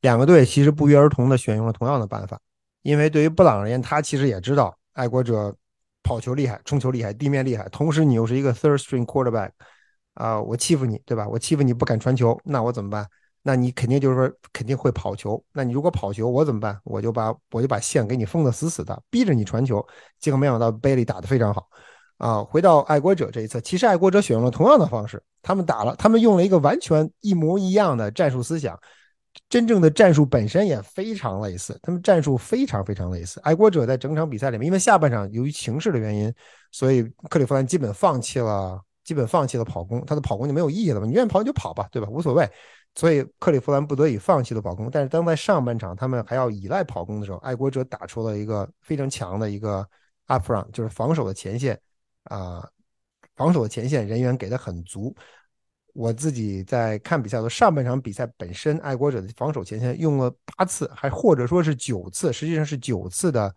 [0.01, 2.39] 两个队其实不约而同的选用了同样的办法，
[2.83, 5.55] 因为对于布朗而言，他其实也知道爱国者
[6.03, 9.49] 跑球厉害，冲球厉害，地面厉害，同时你又是一个 third string quarterback。
[10.19, 11.25] 啊，我欺负你，对吧？
[11.27, 13.07] 我欺负你不敢传球，那我怎么办？
[13.41, 15.41] 那你肯定就是说肯定会跑球。
[15.53, 16.77] 那你如果跑球，我怎么办？
[16.83, 19.83] 我就把我就把线给你封得死死的，逼着你传球。
[20.19, 21.69] 结果没想到贝利打得非常好。
[22.17, 28.77] 啊，回到爱国者这一侧，其实爱国者选用了同样的方式，他们打了，他们用了一个完全一模一样的战术思想，
[29.47, 33.39] 真正的战术本身也非常类似，他们战术非常非常类似。
[33.39, 36.33] 爱国者在整场比赛里面，因为下半场由于形势的原因，
[36.73, 38.81] 所以克利夫兰基本放弃了。
[39.09, 41.07] 基本放弃了跑攻，他的跑攻就没有意义了嘛？
[41.07, 42.07] 你愿意跑你就跑吧，对吧？
[42.11, 42.47] 无所谓。
[42.93, 44.87] 所以克利夫兰不得已放弃了跑攻。
[44.91, 49.83] 但是当在上半场他们还要依赖跑攻的时候，爱国者打出了一个非常强的一个
[50.27, 51.81] up front，就是防守的前线
[52.25, 52.69] 啊，
[53.35, 55.11] 防守的前线人员给的很足。
[55.93, 63.51] 我自己在看比赛的上半场比赛本身，爱国者的防守前线用了八次，还或者说是九次，实际上是九次的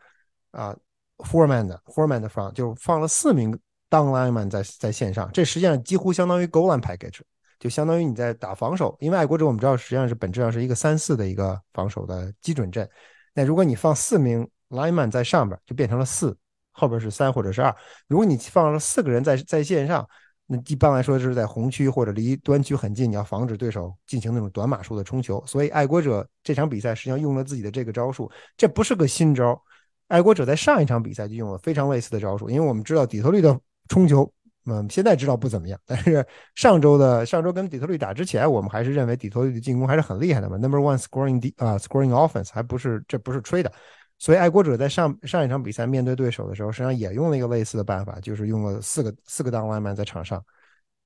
[0.52, 0.74] 啊
[1.18, 3.58] ，four man 的 four man 的 front，就放了四名。
[3.92, 7.20] 当 lineman 在在线上，这实际上几乎相当于 goal line package，
[7.60, 8.96] 就相当于你在打防守。
[9.00, 12.88] 因为爱国者我们知道，实际上是本质上是一个三四的一个防守的基准阵。
[13.34, 16.34] 那如果你放四名 lineman 在上边，就变成了四，
[16.70, 17.76] 后边是三或者是二。
[18.08, 20.08] 如果你放了四个人在在线上，
[20.46, 25.44] 那一般来说就是在红区或者离端区很近，你要防止对手进行那种短码数的冲球。
[25.46, 29.62] 所以爱国者这场比赛实际上用了自己的这个招数，这不是个新招。
[30.08, 33.60] 爱国者在上一场比赛就用了非常类似的招数，因为我们知道底特律的。
[33.88, 34.30] 冲球，
[34.66, 43.72] 嗯，现在知道不怎么样，但是上周的上周跟底特律打之前，我们还是认为底特律的进攻还是很厉害的嘛，Number one scoring 第啊 scoring offense 还不是这不是吹的，
[44.18, 50.42] 所以爱国者在上上一场比赛面对对手的时候，实际上也用了一个类似的办法，就是用了四个四个当 lineman 在场上，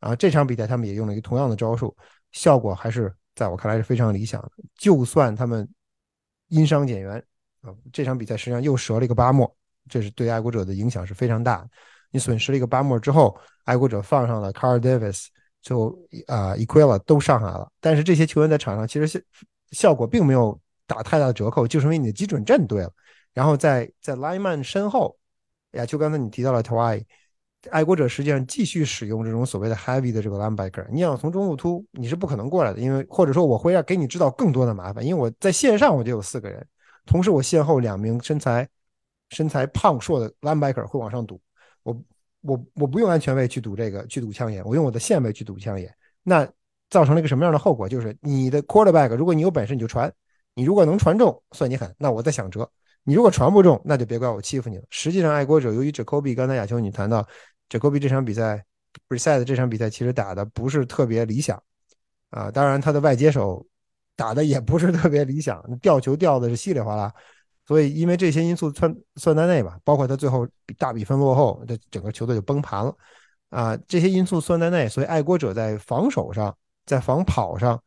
[0.00, 1.96] 啊，这场比赛他们也用了一个同样的招数，
[2.32, 5.66] 效果还是在我看来是非常理想的，就算他们
[6.48, 7.16] 因伤减员
[7.62, 9.50] 啊，这场比赛实际上又折了一个巴莫，
[9.88, 11.68] 这是对爱国者的影响是非常大的。
[12.16, 15.26] 你损失了一个巴莫之后，爱国者放上了 Carl Davis，
[15.61, 15.90] 就
[16.26, 17.70] 啊 e q u i l a 都上来了。
[17.79, 19.20] 但是这些球员在场上其实效
[19.72, 22.90] 效果并没有打太大的折扣，就是因为你的基准阵对了。
[23.35, 25.14] 然后在在莱曼身后，
[25.72, 27.07] 呀，就刚才你提到了 t w i
[27.70, 30.87] 爱国者实际上继续使用这种所谓的 Heavy 的这个 Linebacker。
[30.90, 36.66] 你想从中路突，你是不可能过来的，因为或者说我会让给你制造更多的麻烦，因为我在线上我就有四个人，
[37.05, 38.66] 同时我线后两名身材
[39.31, 41.38] 身材胖硕的 Linebacker 会往上堵。
[41.87, 42.04] 我
[42.40, 46.44] 我我不用安全位去堵这个去堵枪眼，我用我的线位去堵枪眼，那
[46.90, 47.88] 造成了一个什么样的后果？
[47.88, 50.12] 就是你的 quarterback，如果你有本事你就传，
[50.54, 52.64] 你如果能传中算你狠，那我再想辙；
[53.04, 54.84] 你如果传不中，那就别怪我欺负你了。
[54.90, 57.26] 实际上，爱国者由于 Jacoby，刚才亚秋你谈到
[57.68, 58.64] Jacoby 这场比赛
[59.08, 61.62] r e s e t 这场比赛其实打的不是特别理想
[62.30, 63.64] 啊，当然他的外接手
[64.16, 67.12] 打的也不是特别理想，吊球吊的是稀里哗啦。
[67.67, 70.46] 所以，因为这些因素算算在内吧，包括他最后
[70.79, 72.96] 大比分落后，这整个球队就崩盘了
[73.50, 73.77] 啊。
[73.88, 77.83] 这些因素算在内，所以爱国者在防守上，在防跑上，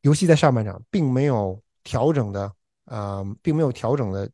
[0.00, 2.50] 尤其在上半场，并没有调整的
[2.86, 4.28] 啊，并没有调整的，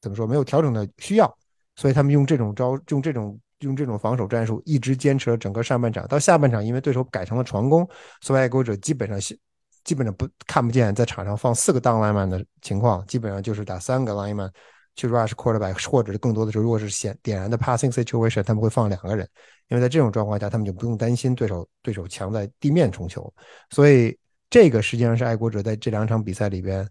[0.00, 0.26] 怎么说？
[0.26, 1.36] 没有调整的需要
[1.74, 6.06] 所以他们用这种招，用这种用这种防守战术，一直坚持了整个上半场。
[6.06, 7.88] 到下半场，因为对手改成了传攻，
[8.20, 9.38] 所以爱国者基本上是
[9.84, 14.50] 基本上不看不见在场上放四个 down lineman 的情况，基本上就是打三个 lineman
[14.96, 19.26] 去 rush quarterback，或者是更多的时候，如果是显点燃的 passing situation，他们会放两个人，
[19.68, 23.32] 因为在这种状况下，他们就不用担心对手对手强在地面冲球，
[23.70, 24.16] 所以
[24.50, 26.86] 这个实际上是爱国者在这两场比赛里边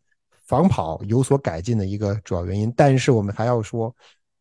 [0.45, 2.73] 防跑有所改进的一个主要原因。
[2.75, 3.93] 但是我们还要说，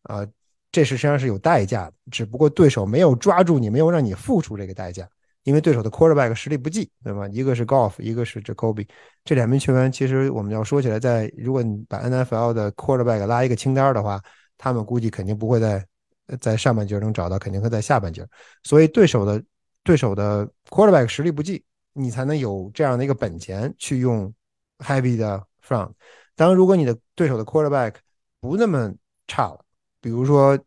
[0.05, 0.27] 呃，
[0.73, 5.07] 这是实际上是有代价的，只不过对手没有抓住你，没有让你付出这个代价。
[5.45, 7.27] 因为对手的 quarterback 实力不济，对吧？
[7.29, 8.87] 一个是 Golf，一个是 Jacoby，
[9.25, 14.21] 这两名球员其实我们要说起来，在如果你把 NFL 的 quarterback 拉一个清单的话，
[14.59, 15.87] 他们估计肯定不会在
[16.39, 18.27] 在上半截能找到，肯定会在下半截。
[18.63, 19.43] 所以对手的
[19.83, 21.65] 对手的 quarterback 实力不济，
[21.95, 24.31] 你才能有这样的一个本钱去用
[24.81, 25.91] heavy 的 front。
[26.37, 27.95] 当然，如果你的对手的 quarterback
[28.41, 28.93] 不那么
[29.27, 29.61] 差了，
[30.03, 30.59] 比如说，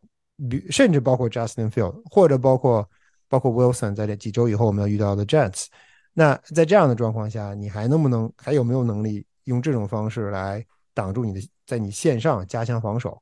[0.50, 2.90] 比甚至包括 Justin Field，或者包括。
[3.32, 5.68] 包括 Wilson 在这几周以后我们要遇到的 Jets，
[6.12, 13.18] 那在这样的状况下，你还能不能还有没有能力用这种方式来挡住你的在你线上加强防守，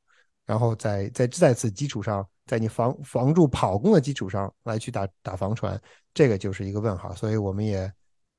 [0.47, 5.79] 然后在在在此基础上，在你防防住跑攻的基础上来去打打防传，
[6.11, 7.13] 这个就是一个问号。
[7.13, 7.93] 所以我们也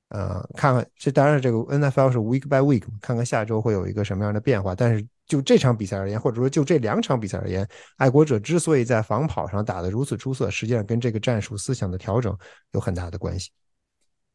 [0.08, 5.06] 呃看看，这当然这个 NFL 是 week by week，看看下周会有一个什么样的变化，但是。
[5.30, 7.64] 就这场比赛而言，或者说就这两场比赛而言，
[7.98, 12.36] 爱国者之所以在防跑上打得如此出色，实际上跟这个战术思想的调整
[12.72, 13.48] 有很大的关系。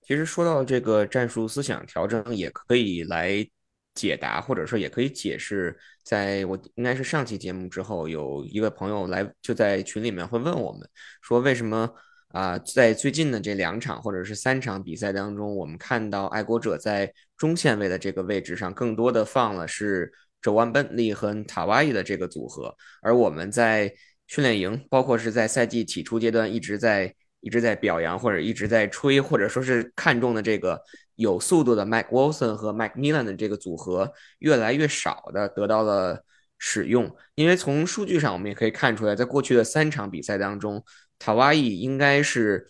[0.07, 3.45] 其实说到这个战术思想调整，也可以来
[3.93, 5.77] 解答，或者说也可以解释。
[6.01, 10.87] 在我应该是上期节目之后，有一个朋友来就在群里面会问我们
[11.21, 11.89] 说，为什么
[12.29, 20.09] 啊，在最近的这两场或者是三场比赛当中，我们看到爱国者在中线位的这个位置上，更多的放了是。
[20.45, 22.71] 手腕本利和塔瓦伊的这个组合，
[23.01, 23.91] 而我们在
[24.27, 30.79] 训练营，包括是在赛季起初阶段，一直在一直在表扬或者一直在吹，或者说是看中的这个
[31.15, 36.23] 有速度的 Mike Wilson 和 Mike Millen 的这个组合，越来越少的得到了
[36.59, 37.11] 使用。
[37.33, 40.83] 因为从数据上我们也可以看出来，在过去的三场比赛当中，
[41.17, 42.67] 塔瓦伊应该是。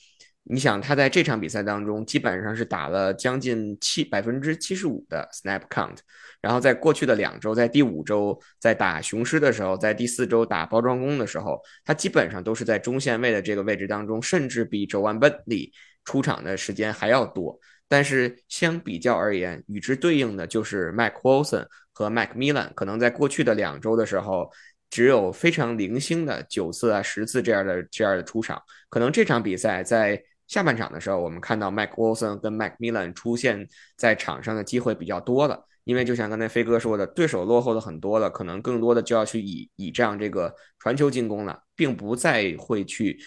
[0.48, 5.98] 你想他在这场比赛当中基本上是打了将近七百分之七十五的 snap count，
[6.40, 15.72] 然后在过去的两周，在第五周在打雄狮的时候，在第四周打包装工的时候，他基本上都是在中线位的这个位置当中，甚至比 Joan Bentley
[16.04, 17.60] 出场的时间还要多。
[17.88, 24.52] 但是相比较而言，与之对应的就是 Mike Wilson 和 Mike Millen，可能在过去的两周的时候，
[24.92, 30.22] 只有非常零星的九次啊十次这样的这样的出场，可能这场比赛在。
[30.48, 33.68] 下半场的时候，我们看到 Mike Wilson 跟 Mike Millen 出现
[33.98, 43.20] 在场上的机会比较多了，因为就像刚才飞哥说的，对手落后了很多了，可能更多的就要去倚倚仗这个传球进攻了，并不再会去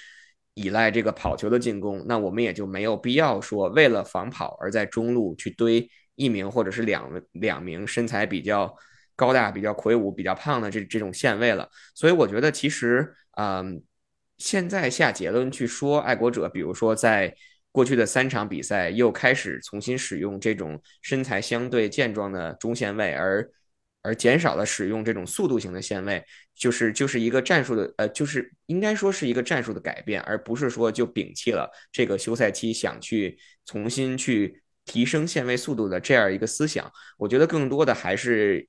[0.54, 2.04] 依赖这个跑球的进攻。
[2.06, 8.72] 那我们也就没有必要说为了防跑而在中路去堆一名或者是两两名身材比较
[9.16, 11.68] 高大、比较魁梧、比较胖的这这种线位了。
[11.96, 13.82] 所以我觉得其实，嗯。
[14.38, 17.34] 现在下结论去说，爱国者，比如说在
[17.72, 23.50] 过去的三场比赛又开始重新使用这种身材相对健壮的中线位，而
[24.02, 26.24] 而减少了使用这种速度型的线位，
[26.54, 36.90] 就是就是一个战术的，呃，就是应该说是一个战术的改变，而不是说就摒弃了这个休赛期想去重新去提升线位速度的这样一个思想。
[37.18, 38.68] 我觉得更多的还是。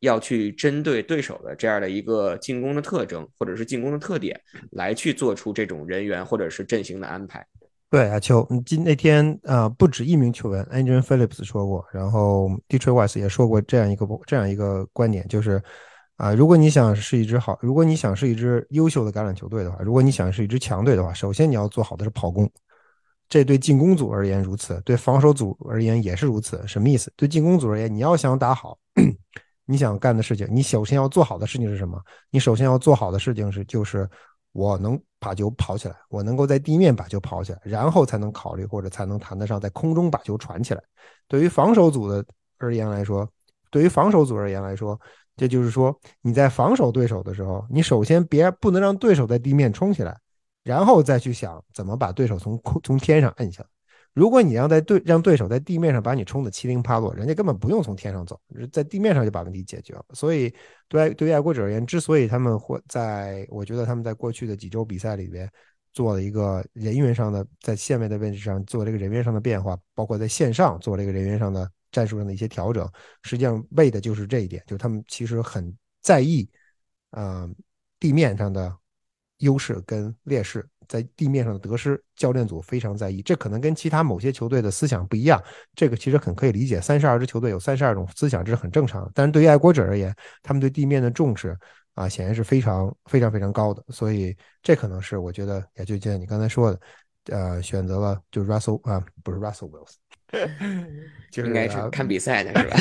[0.00, 4.38] 要去针对对手的这样的一个进攻的特征，或者是进攻的特点，
[4.72, 7.46] 来去做出这种人员或者是阵型的安排。
[7.90, 15.60] 对，阿秋，今那天啊，不止一名球员 a n g e l Phillips 说过，然后 Detroit West 也说过这样一个这样一个观点，就是
[16.16, 22.48] 啊，如果你想是一支好，如果你想是一支优秀的橄榄球队的话，如果你想是一支强队的话，首先你要做好的是跑攻，
[23.28, 26.62] 这对进攻组而言如此，对防守组而言也是如此。
[26.68, 27.12] 什么意思？
[27.16, 28.78] 对进攻组而言，你要想打好。
[29.70, 31.96] 你想干的事情，你首先要做好的事情是什么？
[32.30, 34.08] 你首先要做好的事情是，就是
[34.50, 40.82] 我能把球跑起来，我能够在地面把球跑起来，然后才能考虑或者才能谈得上在空中把球传起来。
[41.28, 42.24] 对于防守组的
[42.58, 43.28] 而言来说，
[43.70, 45.00] 对于防守组而言来说，
[45.36, 50.18] 这就是说你在防守对手的时候，你首先别不能让对手在地面冲起来，
[50.64, 53.68] 然后再去想怎么把对手从空从天上摁下来。
[54.12, 58.40] 如果你让在对让对手在地面上把你冲得七零八落，人家根本不用从天上走，
[58.72, 60.04] 在地面上就把问题解决了。
[60.14, 60.52] 所以，
[60.88, 65.48] 对对于爱国者而言，之所以他们会在，我觉得他们在过去的几周比赛里边
[65.92, 72.88] 做了一个人员上的，在线位的位置上做了一个人员上的变化，包括在线上做了一个人员上的战术上的一些调整，
[73.22, 76.48] 实际上为的就是这一点，就是他们其实很在意，
[77.10, 77.54] 嗯，
[77.98, 78.76] 地面上的
[79.38, 83.22] 优势跟劣势，在地面上的得失，教练组非常在意。
[83.22, 85.40] 这可能跟其他某些球队的思想不一样，
[85.76, 86.80] 这个其实很可以理解。
[86.80, 89.12] 三十二支球队有三十二种思想，这是很正常的。
[89.14, 90.12] 但是对于爱国者而言，
[90.42, 91.56] 他们对地面的重视
[91.94, 93.84] 啊，显然是非常非常非常高的。
[93.90, 96.80] 所以这可能是我觉得，也就像你刚才说的，
[97.26, 100.09] 呃，选择了就是 Russell 啊，不是 Russell Wilson。
[101.30, 102.76] 就应该是看比赛的是吧？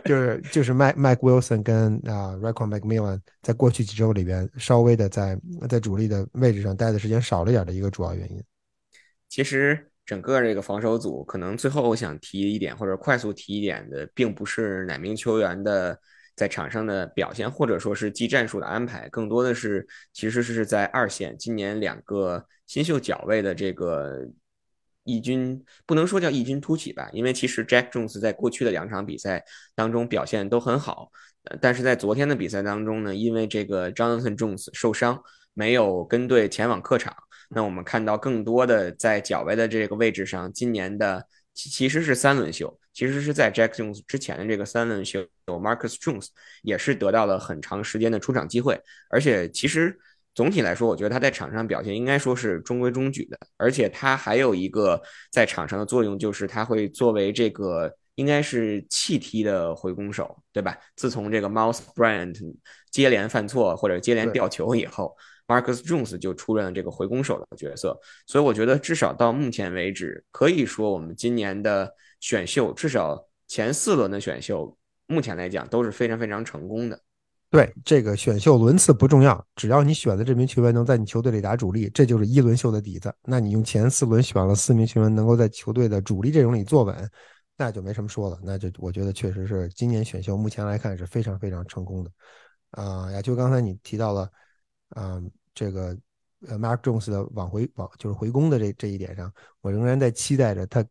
[0.04, 8.42] 就是就是 Mike Mike Wilson 跟啊 Recon McMillan 在过去几周里边稍微的在在主力的位置上待的时间少了点的一个主要原因。
[9.30, 15.98] 其实整个这个防守组，可能最后我想提一点或者快速提一点的，并不是哪名球员的
[16.36, 24.28] 在场上的表现，或者说是技战术的安排，更多的是其实是在二线今年两个新秀角位的这个。
[25.04, 29.44] 异军不能说叫异军突起吧，因为其实 Jack Jones 在过去的两场比赛
[29.74, 31.10] 当中表现都很好，
[31.60, 37.14] 但是在昨天的比赛当中呢，因为这个 Jonathan Jones 受伤，没有跟队前往客场。
[37.50, 46.28] 那我们看到更多的在脚位的这个位置上，今年的其实是三轮秀，其实是在 Jack Jones 之前的这个三轮秀，Marcus Jones
[46.62, 48.80] 也是得到了很长时间的出场机会，
[49.10, 49.98] 而且其实。
[50.34, 60.76] 总体来说，我觉得他在场上表现应该说是中规中矩的，而且他还有一个在场上的作用，就是他会作为这个应该是弃踢的回攻手，对吧？
[60.96, 62.36] 自从这个 Mouse Bryant
[62.90, 65.16] 接连犯错或者接连掉球以后
[65.46, 74.76] ，Marcus Jones 就出任了这个回攻手的角色，所以我觉得至少到目前为止，可以说我们今年的选秀，至少前四轮的选秀，
[75.06, 77.00] 目前来讲都是非常非常成功的。
[77.54, 83.14] 对这个选秀轮次不重要，只要你选的这名球员能在你球队里打主力，这就是一轮秀的底子。
[83.22, 87.08] 那你用前四轮选了四名球员能够在球队的主力阵容里坐稳，
[87.56, 88.36] 那就没什么说了。
[88.42, 92.10] 那就我觉得确实是今年选秀目前来看是非常非常成功的。
[92.72, 94.28] 啊，呀，就刚才你提到了，
[94.96, 95.96] 嗯，这个
[96.48, 100.84] 呃，Mark Jones 的往回往就是回攻的这这一点上，我仍然在期待着他，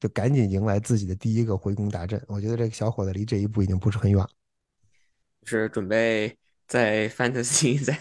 [0.00, 2.18] 就赶紧迎来自己的第一个回攻大阵。
[2.26, 4.28] 我觉得这个小伙子离这一步已经不是很远了。
[5.46, 6.36] 是准备
[6.68, 7.94] 在 Fantasy 在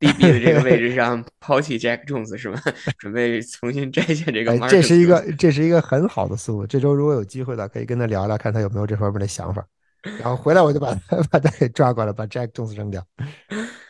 [0.00, 2.60] DB 的这个位置上抛弃 Jack Jones 是吗？
[2.98, 4.58] 准备重新摘下这个。
[4.68, 6.66] 这是一个这是一个很好的思路。
[6.66, 9.64] 这周如果有机会的，可以跟他聊聊，看他有没有这方面的想法。
[10.18, 13.04] 然后回来我就把他 把他给抓过来，把 Jack Jones 扔掉。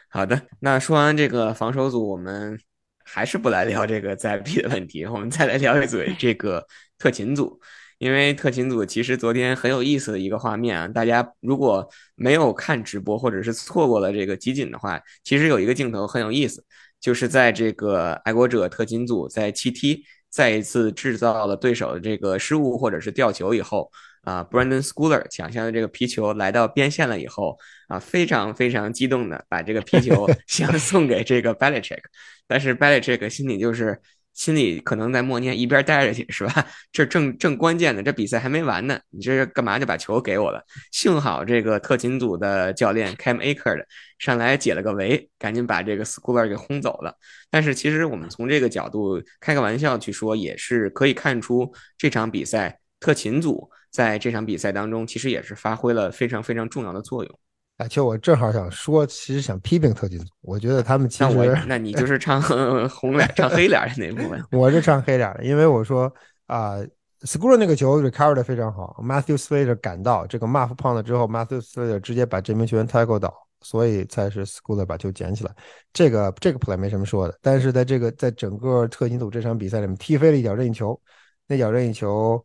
[0.09, 2.59] 好的，那说完这个防守组，我们
[3.05, 6.67] 还是不来聊这个 ZP 的问题，我们再来聊一嘴这个
[6.99, 7.61] 特勤组。
[7.99, 16.65] 因为特勤组其实昨天很有意思的一个画面啊，大家如果没有看直播或者是错过了这个集锦的话，其实有一个镜头很有意思，
[17.01, 23.91] 就是在这个爱国者特勤组在七 T 再一次制造了对手的这个失误或者是掉球以后
[24.23, 32.03] 啊，Brandon Schooler 抢下的这个皮球来到边线了以后啊，非常非常激动的把这个皮球 想送给这个 Belichick，
[32.47, 34.01] 但是 Belichick 心里就是。
[34.35, 36.67] 心里可能在默念，一边待着去是吧？
[36.93, 40.63] 这正正关键的，这比赛还没完呢，你这是干嘛就把球给我了？
[40.93, 43.83] 幸好这个特勤组的教练 Cam Akers
[44.19, 47.15] 上来解了个围，赶紧把这个 Schooler 给轰走了。
[47.51, 57.39] 但是其实我们从这个角度开个玩笑去说，也是可以看出这场比赛特勤组在这场比赛当中其实也是发挥了非常非常重要的作用。
[57.79, 62.43] 啊，其实我正好想说，其实想批评特勤组，我觉得他们其实，那你就是唱
[62.91, 64.45] 红脸、唱黑脸的那部分。
[64.51, 66.13] 我是唱黑脸的，因为我说
[66.47, 66.79] 啊
[67.21, 75.55] ，School 那个球 recover 的非常好，Matthew Slater 赶到这个 Muff 胖了之后，Matthew Slater 直接把这名球员 tackle 倒，所以才是 School 把球捡起来。
[75.93, 81.01] 这个这个 play 没什么说的，但是在这个在整个特勤组这场比赛里面踢飞了一脚任意球，
[81.47, 82.45] 那脚任意球，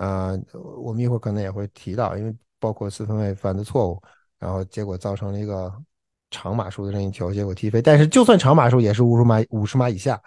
[0.00, 0.36] 呃，
[0.82, 4.02] 我们一会儿可能也会提到，因为包括四分卫犯的错误。
[4.44, 5.72] 然后结果造成了一个
[6.30, 7.80] 长码数的任意球，结果踢飞。
[7.80, 10.20] 但是就算长码数也是五十码五十码以下，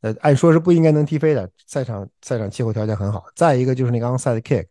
[0.00, 1.48] 呃，按说是不应该能踢飞的。
[1.68, 3.22] 赛场赛场气候条件很好。
[3.36, 4.66] 再一个就是那个 onside kick，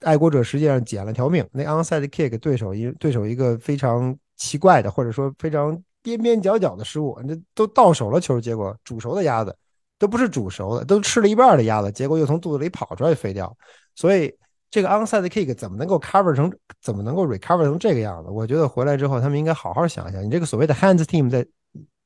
[0.00, 1.42] 爱国者实际上捡了条命。
[1.52, 9.56] 那 onside kick 对手一对手一个非常奇怪的或者说非常边边角角的失误，那都到手了球，结果煮熟的鸭子
[9.98, 13.56] 都不是煮熟的，都吃了一半的鸭子，结果又从肚子里跑出来飞掉。
[13.94, 14.30] 所以。
[14.70, 16.52] 这个 onside kick 怎么能够 cover 成，
[16.82, 18.30] 怎么能够 recover 成这个样子？
[18.30, 21.46] 我觉得回来之后，他们应该好好想一想，你这个所谓的 hands team 在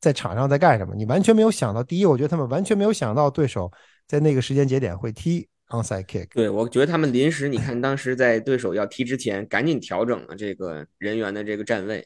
[0.00, 0.94] 在场上在干什么？
[0.94, 1.82] 你完全没有想到。
[1.82, 3.70] 第一，我觉得他们完全没有想到对手
[4.06, 6.28] 在那个时间节点会踢 onside kick。
[6.34, 12.04] 对，我觉得他们临时，你看当时在对手要踢之前，赶紧调整了这个人员的这个站位。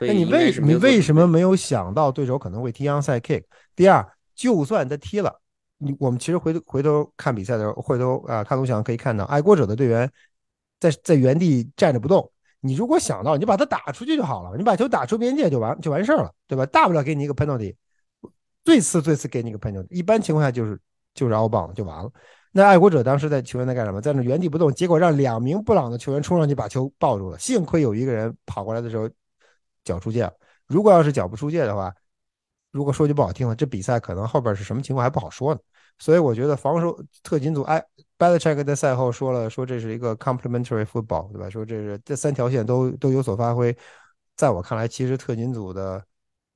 [0.00, 3.42] 那你为你为什么没有想到对手可能会踢 onside kick？
[3.76, 5.40] 第二，就算他踢了。
[5.78, 10.10] 你我们其实回头回头看比赛的时候，回头啊看录像可以看到，爱国者的队员
[10.80, 16.66] 在在原地站着不动，你如果想到，你把它打出去就好了，你把球打出边界就完就完事儿了，对吧？
[16.66, 17.74] 大不了给你一个 penalty，
[18.64, 20.78] 最次最次给你一个 penalty，一般情况下就是
[21.14, 22.10] 就是 out b 就完了。
[22.50, 24.00] 那爱国者当时在球员在干什么？
[24.00, 29.08] 在那原地不动，结果让两名布朗的球员冲上去把球抱住了，幸亏有一个人跑过来的时候
[29.84, 30.32] 脚出界了。
[30.66, 31.94] 如果要是脚不出界的话，
[32.70, 35.60] 如果说句不好听的，这比赛可能后边是什么情况还不好说呢。
[35.98, 37.82] 所以我觉得防守特勤组，哎
[38.16, 41.50] b a l a c h e c k 在赛后说了，说这是一个 complementary football，对吧？
[41.50, 43.76] 说这是这三条线都都有所发挥。
[44.36, 46.04] 在我看来，其实特勤组的，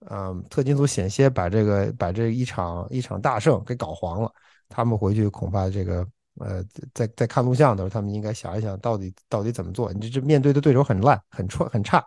[0.09, 4.33] 嗯，特勤组险些把这个把这一场一场大胜给搞黄了。
[4.69, 6.07] 他们回去恐怕这个，
[6.39, 6.63] 呃，
[6.95, 9.93] 在在看录像的时候，他们应该想一想，到底到底怎么做？
[9.93, 12.05] 你这这面对的对手很烂，很差，很差。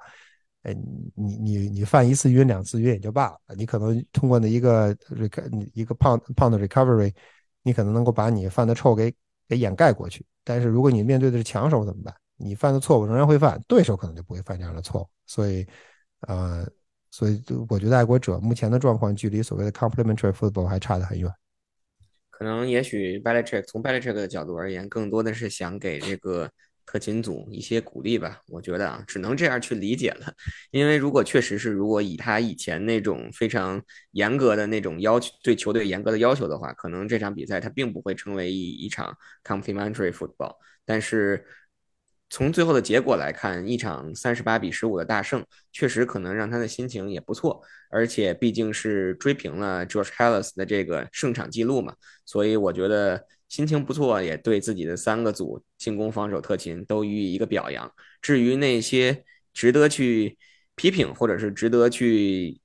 [0.65, 0.75] 哎，
[1.13, 7.13] 你你你犯一次晕两次晕也就罢了，你可能通过那一个 rec 一个胖胖的 recovery，
[7.61, 9.13] 你可能能够把你犯的臭给
[9.47, 10.25] 给掩盖过去。
[10.43, 12.15] 但是如果你面对的是强手怎么办？
[12.37, 15.07] 你犯的错误仍然会犯，对手可能就不会犯这样的错误。
[15.27, 15.63] 所以，
[16.21, 16.67] 呃，
[17.11, 17.39] 所以
[17.69, 21.31] 我觉得爱国者目前的状况距离所谓的 complementary football 还差得很远。
[22.31, 26.49] 可能也许 Belichick 从 Belichick 的角度而言，更多的是想给这个。
[26.85, 30.33] 特勤组一些鼓励吧，我觉得啊，只能这样去理解了。
[30.71, 33.81] 因为如果确实是，如果以他以前那种非常
[34.11, 40.53] 严格的那种要求，对球队严格的要求的话，可能这场比赛他并不会成为一一场 complementary football。
[40.85, 41.43] 但是
[42.29, 47.61] 从最后的结果来看，一场三十八比十五的大胜，确实可能让他的心情也不错。
[47.89, 53.25] 而且毕竟是追平了 George Halas 的这个胜场记录嘛，所以我觉得。
[53.49, 57.91] 心情不错，也对自己的三个组进攻、防守、特勤都予以一个表扬。
[58.21, 59.23] 至于那些
[59.53, 60.37] 值得去
[60.75, 62.59] 批评或者是值得去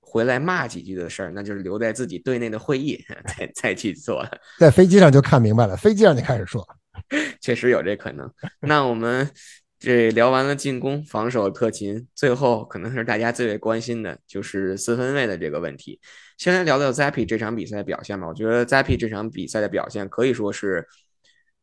[0.00, 3.04] 回来骂几句的事儿，那就是留在自己队内的会议
[3.36, 4.26] 再再去做。
[4.58, 6.66] 在飞机上就看明白了，飞机上就开始说，
[7.40, 8.30] 确实有这可能。
[8.60, 9.30] 那我们。
[9.76, 16.00] 这聊完了进攻、防守、特勤，最后可能是大家最为关心的就是四分卫的这个问题。
[16.36, 18.26] 先来聊聊 Zappy 这场比赛的表现吧。
[18.26, 20.86] 我觉得 Zappy 这场比赛的表现可以说是，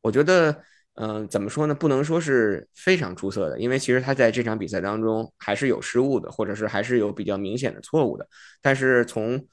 [0.02, 0.64] 我觉得，
[0.96, 1.76] 嗯，怎么说呢？
[1.76, 8.28] 不能说是非常出色的，因为其实他在这场比赛当中还是有失误的，或者是还是有比较明显的错误的。
[8.62, 9.48] 但是从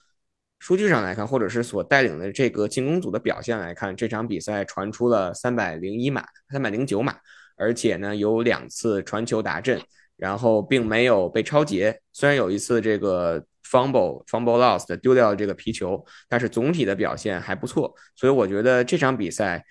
[0.58, 7.16] 数据上来看，或者是所带领的这个进攻组的表现来看，这场比赛传出了三百零一码、三百零九码。
[7.60, 9.82] 而且呢，有两次传球达阵，
[10.16, 12.00] 然后并没有被超截。
[12.12, 17.94] 虽然有一次这个 fumble fumble lost 丢掉这个皮球，但是总体的表现还不错。
[18.14, 19.64] 所以我觉得这场比赛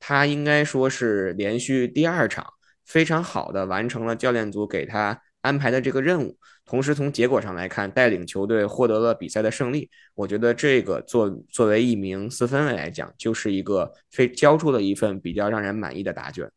[0.00, 2.46] 他应该说是连续第二场
[2.84, 6.36] 非常好的完成了教练组给他安排的这个任务。
[6.64, 9.90] 同时从结果上来看，带领球队获得了比赛的胜利。
[10.14, 16.48] 我觉得这个作作为一名四分卫来讲，就是一个非交出了一份比较让人满意的答卷。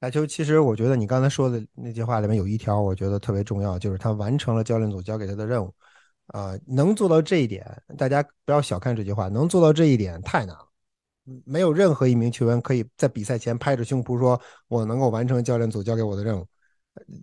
[0.00, 5.74] 大球，其实我觉得你刚才说的那句话里面有一条，我觉得特别重要，就是他完成了教练组交给他的任务。
[6.28, 7.66] 啊，能做到这一点，
[7.96, 10.68] 大家不要小看这句话，能做到这一点太难了。
[11.44, 16.46] 没有任何一名球员可以在比赛前拍着胸脯说：“我能够完成教练组交给我的任务。”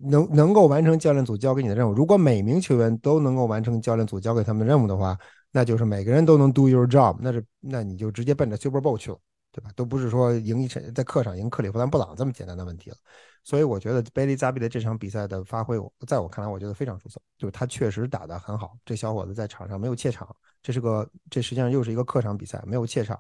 [0.10, 1.94] 能能够完成教练组交给你的任务。
[1.94, 5.18] 如果每名球员都能够完成教练组交给他们的任务的话，
[5.52, 9.18] 那就是每个人都能 do your job，那是那你就直接奔着 Super Bowl 去了。
[9.52, 9.70] 对吧？
[9.74, 12.98] 都不是说赢一场在客场赢克利夫兰布朗这么简单的问题了，
[13.46, 15.78] 所以我觉得贝利扎比的这场比赛的发挥，
[16.08, 17.22] 在我看来，我觉得非常出色。
[17.38, 23.20] 就是他确实打得很好，这小伙子在场上没有怯场，这是个这实际上又是一个客场比赛，没有怯场。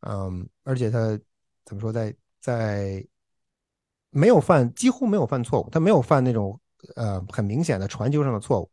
[0.00, 1.16] 嗯，而且他
[1.64, 3.06] 怎么说，在在
[4.10, 6.60] 没有犯几乎没有犯错误，他没有犯那种
[6.96, 8.68] 呃很明显的传球上的错误，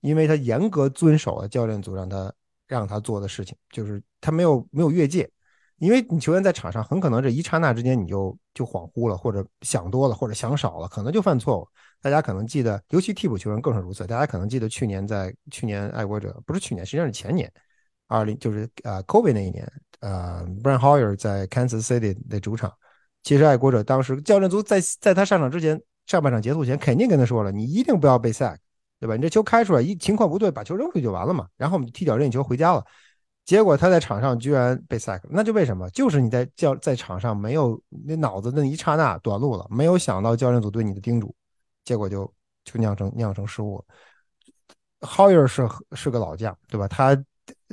[0.00, 2.32] 因为他严格遵守了教练组让他
[2.66, 5.30] 让他做的事情，就是他没有没有越界。
[5.80, 11.66] 因为你球员在场上，很可能这一刹那之间你就就恍惚了，或者想多了，或者想少了，可能就犯错误。
[12.02, 14.06] 大家可能记得，尤其替补球员更是如此。
[14.06, 17.50] 大家可能记得去年在去年爱国者不是去年，实际上是前年，
[18.08, 19.66] 二零就是呃 Kobe 那一年，
[20.00, 22.70] 呃 Brian Hoyer 在 Kansas City 的主场，
[23.22, 28.58] 其实爱国者当时教练组在在他上场之前，上半场结束前肯定跟他说了，你一定不要被 sack，
[28.98, 29.16] 对吧？
[29.16, 31.48] 你这球开出来一情况不对，把球扔出去就完了嘛。
[31.56, 32.84] 然后我们踢脚任意球回家了。
[33.44, 35.90] 结果他在场上居然被 sack，那就为什么？
[35.90, 41.34] 就是你在教在场上没有那脑子那一刹那短路了，没有想到教练组对你的叮嘱，
[41.84, 42.32] 结果就
[42.64, 43.84] 就酿成酿成失误了。
[45.00, 46.86] Hoyer 是是个老将，对吧？
[46.86, 47.16] 他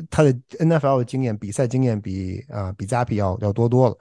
[0.09, 3.97] 他的 NFL 的经验、比赛经验比啊比 Zappy 要要多多了。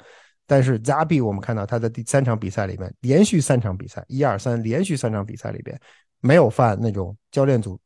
[0.47, 5.79] 但是 Zappy 我们看到他在第三场比赛里面，连续三场比赛一二三连续三场比赛里边
[6.21, 7.79] 没有犯那种教练组。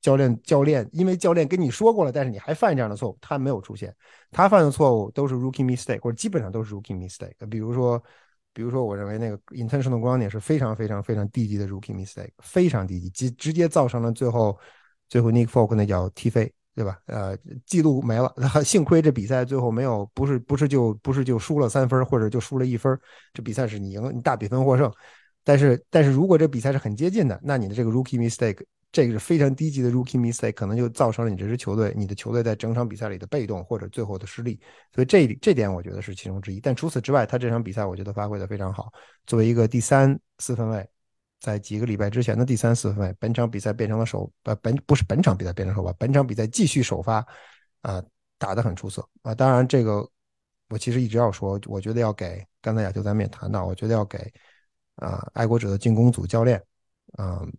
[0.00, 3.94] 教练，教练，因为教练跟你说过了，但是你还犯这样的错误，他没有出现。
[4.30, 7.34] 他犯的错误都是 rookie mistake，或者基本上都是 rookie mistake。
[7.50, 8.02] 比如说，
[8.52, 14.56] 比如说，我认为那个 intentional grounding 是非常非常非常低级的 rookie mistake，非常低级，直直接造成了最后
[15.08, 16.96] 最后 Nick Folk 那脚踢飞，对吧？
[17.06, 17.36] 呃，
[17.66, 18.32] 记录没了。
[18.64, 22.96] 幸亏这比赛最后没有，不是不是就不是就输了三分，或者就输了一分，
[23.34, 24.92] 这比赛是你赢，你大比分获胜。
[25.42, 28.64] 但是但是如果这比赛是很接近的，那你的这个 rookie mistake。
[28.90, 34.58] 这个是非常低级的 rookie mistake，可能就造成了你这支球队、你的球队在整场比赛里的被动或者最后的失利。
[34.94, 36.58] 所以这这点我觉得是其中之一。
[36.58, 38.90] 但除此之外，他这场比赛我觉得发挥的非常好。
[39.26, 40.88] 作为一个第三四分卫，
[41.38, 47.24] 在几个礼拜之前的第三四分卫，本场比赛变成了首呃本不是本场比赛变成首发，本场比赛继续首发，
[47.82, 48.02] 啊，
[48.38, 49.34] 打得很出色啊。
[49.34, 50.08] 当然，这个
[50.70, 54.18] 我其实一直要说，我觉得要给刚才亚球咱们也谈到，我觉得要给
[54.94, 56.58] 啊爱国者的进攻组教练，
[57.18, 57.52] 嗯。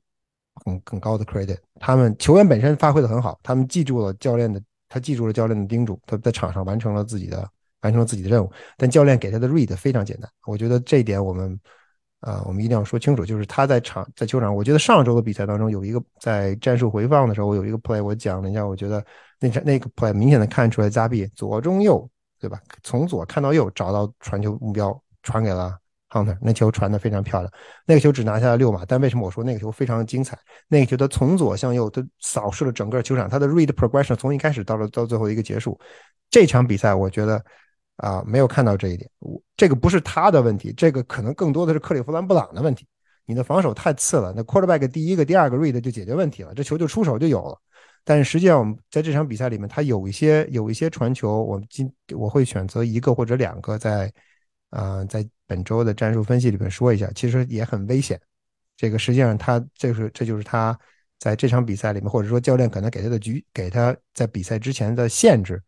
[0.63, 7.47] 更更高的 credit，他们球员本身发挥的很好，他们记住了教练的，他记住了教练的叮嘱，他在场上完成了自己的
[7.81, 8.51] 完成了自己的任务。
[8.77, 11.59] 但教练给他的 read 非常简单，我觉得这一点我们
[12.21, 19.03] 啊，我们一定要说清楚，就是他在场在球场，我觉得上周的比赛当中有一个在战术回放的时候，我有一个 play 我讲了一下，我觉得
[19.39, 22.59] 那那个 play 明显的看出来扎比左中右，对吧？
[22.83, 25.77] 从左看到右找到传球目标，传给了。
[26.09, 27.53] Hunter 那球传的非常漂亮，
[27.85, 30.35] 那个球只拿下了六码，但为什么我说那个球非常精彩？
[30.67, 35.79] 那个球他从左向右，他扫视了整个球场，他的 read progression 从一开始到了到最后一个结束。
[36.31, 37.43] 这场比赛我觉得
[37.97, 42.87] 啊没有看到这一点，我这个不是他的问题，这个可能更多的是克里夫兰布朗的问题。
[43.25, 47.55] 你的防守太次了，那 quarterback 第一个、第二个 read 就解决问题了，这球就出手就有了。
[48.03, 54.11] 但是实际上我们在这场比赛里面，他有一些有一些传球，我今我会选择一个或者两个在。
[54.71, 58.21] 啊，在本周的战术分析里面说一下，其实也很危险。
[58.77, 60.77] 这个实际上他这是这就是他
[61.17, 65.59] 在这场比赛里面，或者说教练可能给他的局，给他在比赛之前的限制，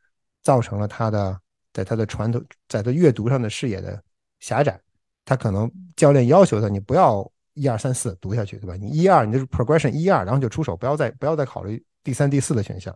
[0.43, 1.41] 造成了他的
[1.73, 3.99] 在他的传统在他阅读上的视野的
[4.39, 4.79] 狭窄。
[5.25, 8.75] 他可能教练要求他，你不要一二三四读下去，对吧？
[8.75, 12.95] 你一二，你就是 progression 一二，然后就出手，不要再不要再考虑第三、第四的选项。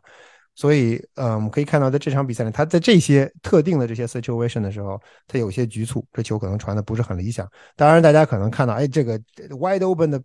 [0.56, 4.98] 所以，呃，我们可以看到，在这场比赛里，他在这些特定的这些 situation 的时候，
[5.28, 7.46] 他有些局促，这球可能传的不是很理想。
[7.76, 10.18] 当然，大家可能看到，哎，这个 wide open 的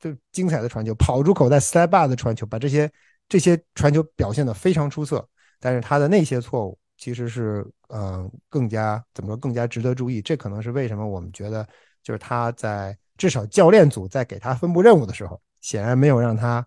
[0.00, 2.90] 就精彩的传球，跑出口袋 step back 的传球，把这些
[3.28, 5.28] 这些传球表现的非常出色。
[5.60, 10.22] 但是他的那些错误，其实是，嗯，更加怎么说，更加值得注意。
[10.22, 11.68] 这可能是为什么我们觉得，
[12.02, 16.66] 就是他在至少教练组在给他分布任务的时候，显然没有让他，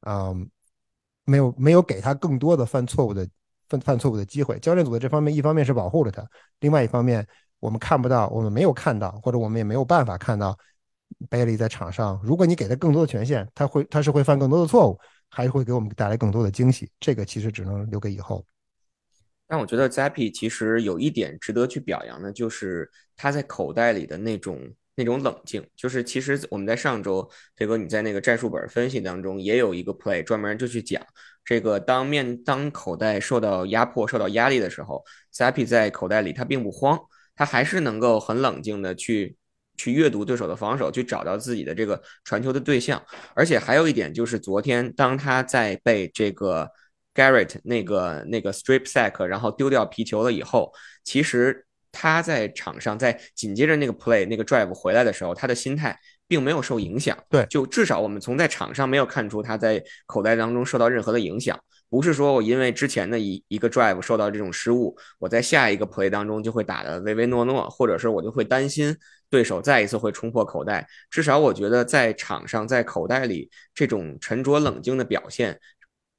[0.00, 0.50] 嗯。
[1.26, 3.28] 没有没有给他更多的犯错误的
[3.68, 4.58] 犯犯错误的机会。
[4.60, 6.26] 教练组在这方面，一方面是保护了他，
[6.60, 7.26] 另外一方面
[7.60, 10.56] 我们看不到，我们没有看到，或者我们也没有办法看到
[11.28, 12.18] 贝利在场上。
[12.24, 14.98] 如果你给他更多的权限，他会他是会犯更多的错误，
[15.28, 16.90] 还是会给我们带来更多的惊喜？
[16.98, 18.42] 这个其实只能留给以后。
[19.46, 24.58] 但我觉得 Zappy 其实有一点值得去表扬的，就是他在口袋里的那种。
[24.96, 31.00] 那种冷静，就是其实我们在上周，飞哥你在那个战术本分析当中也有一个 play 专门就去讲
[31.44, 36.98] 这个，当面当口袋受到压迫、受到压力的时候，Zappy 在口袋里他并不慌，
[37.34, 39.36] 他还是能够很冷静的去
[39.76, 43.04] 去阅读对手的防守，去找到自己的这个传球的对象。
[43.34, 46.70] 而且还有一点就是，昨天当他在被这个
[47.14, 50.72] Garrett 那个那个 strip sack 然后丢掉皮球了以后，
[51.04, 51.65] 其实。
[51.98, 57.16] 他在场上，在紧接着那个 play 那个 drive 回来的时候，他的心态并没有受影响。
[57.30, 61.58] 对，就至少我们从在场上没有看出他在口袋当中受到任何的影响。
[61.88, 68.94] 不是说我因为之前的一一个 drive 受到这种失误，我在下一个 play 当中就会打的唯唯诺诺，或者是我就会担心
[69.30, 70.86] 对手再一次会冲破口袋。
[71.10, 75.58] 至少我觉得在场上，在口袋里这种沉着冷静的表现，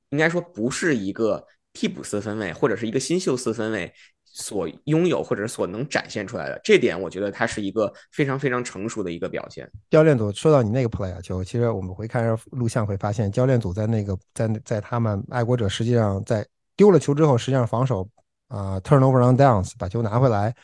[0.10, 3.94] 应该说不是一个替补四分卫或者是一个新秀四分卫。
[4.34, 9.70] 所拥有或者所能展现出来的这点，我觉得他是一个非常非常成熟的一个表现。
[9.90, 18.08] 教练组说到你那个 play 啊，就其实我们回看录像会发现，教练组在那个在在他们爱国者实际上在丢了球之后，实际上防守
[18.48, 20.56] 啊 turnover on downs 把球拿回来，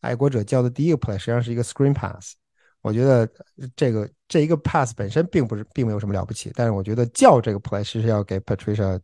[0.00, 2.34] 爱国者叫的第一个 play 实际上是一个 screen pass。
[2.82, 3.28] 我觉得
[3.76, 8.98] 这个这一个 pass 本身并不是并没有什么了不起，但是我觉得叫这个 play 其实要给 Patricia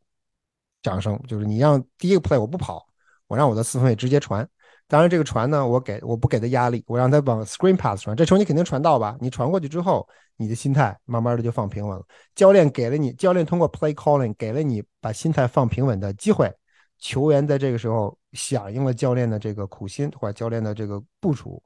[0.82, 2.84] 掌声，就是你让第一个 play 我不跑。
[3.28, 4.48] 我让我的四分卫直接传，
[4.86, 9.16] 当然这个传呢，我给我不给他压力，我让他往 screen pass 传，这球你肯定传到吧？
[9.20, 12.04] 你传过去之后，你的心态慢慢的就放平稳了。
[12.36, 16.52] 教练给了你，教练通过 play calling 给了你把心态放平稳的机会。
[16.98, 21.60] 球员在这个时候响应了教练的这个苦心或者教练的这个部署，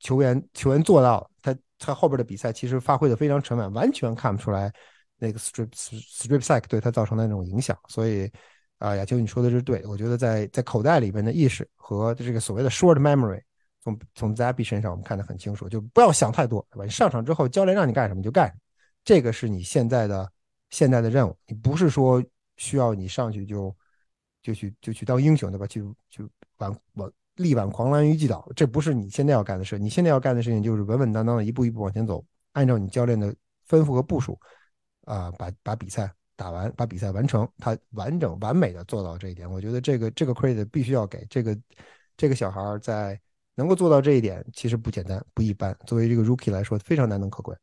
[0.00, 4.70] 球员球员做到，他他后边的比赛其实发挥的非常沉稳，完全看不出来
[5.18, 8.30] 那个 strip strip sack 对他造成的那种影响，所以。
[8.78, 13.40] 啊，亚秋，你说的是对，我觉得在在口袋里边的意识和这个所谓的 short memory，
[13.80, 16.84] 从从 Zappy 身上我们看得很清楚，就不要想太多，对吧？
[16.84, 18.60] 你上场之后，教练让你干什么就干什么，
[19.04, 20.30] 这个是你现在的
[20.70, 21.36] 现在的任务。
[21.46, 22.22] 你不是说
[22.56, 23.74] 需要你上去就
[24.42, 25.66] 就去就去当英雄，对吧？
[25.66, 29.78] 去去挽挽力挽狂澜于既倒，这不是你现在要干的事。
[29.78, 33.34] 你现在要干的事情就是稳稳当当的一步一步往前走，按照你教练的
[33.68, 34.38] 吩咐和部署
[35.04, 36.12] 啊，把把比赛。
[36.36, 41.56] 打完把比赛完成，他完整完美的做到这一点，我觉得这个这个 credit 必须要给这个
[42.16, 43.20] 这个小孩在
[43.54, 45.76] 能够做到这一点，其实不简单不一般。
[45.86, 47.54] 作为这个 rookie 来说，非常难能可贵。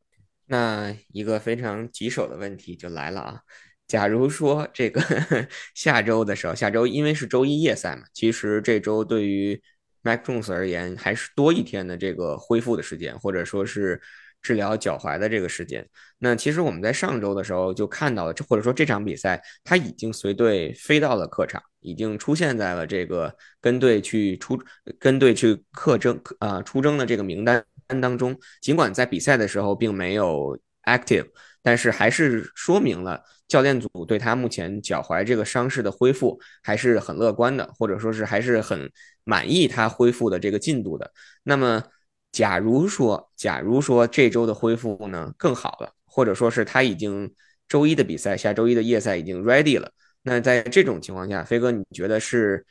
[0.46, 3.40] 那一个非常棘手的问题就来了啊！
[3.86, 5.00] 假如说这个
[5.74, 9.62] 下周的时候，下周因为是周一夜赛嘛，其实这周对于
[10.00, 14.00] Mac Jones 而言还是多一天的这个恢复的时间，或者说是。
[14.42, 15.88] 治疗脚踝的这个时间，
[16.18, 24.60] 那其实我们在上周的时候就看到了，或者说这场比赛他已经随队飞到了客场，已经出现在了这个跟队去出
[24.98, 27.64] 跟队去客征啊出征的这个名单
[28.00, 28.36] 当中。
[28.60, 31.28] 尽管在比赛的时候并没有 active，
[31.62, 38.90] 但是还是说明了教练组对他目前脚踝这个伤势的恢复还是很乐观的，或者说是还是很
[39.22, 41.12] 满意他恢复的这个进度的。
[41.44, 41.84] 那么。
[42.32, 47.32] 假如说，假如说这周的恢复呢更好了，或者说是他已经
[47.68, 52.64] 周一的比赛，下周一的夜赛已经 ready 了，那在这种情况下，飞哥你觉得是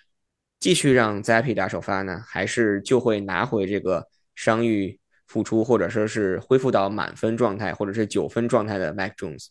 [0.60, 9.48] 继续让 Zappy 打首发呢，还是就会拿回这个伤愈复出，或者说是恢复到满分状态，或者是九分状态的 Mac Jones？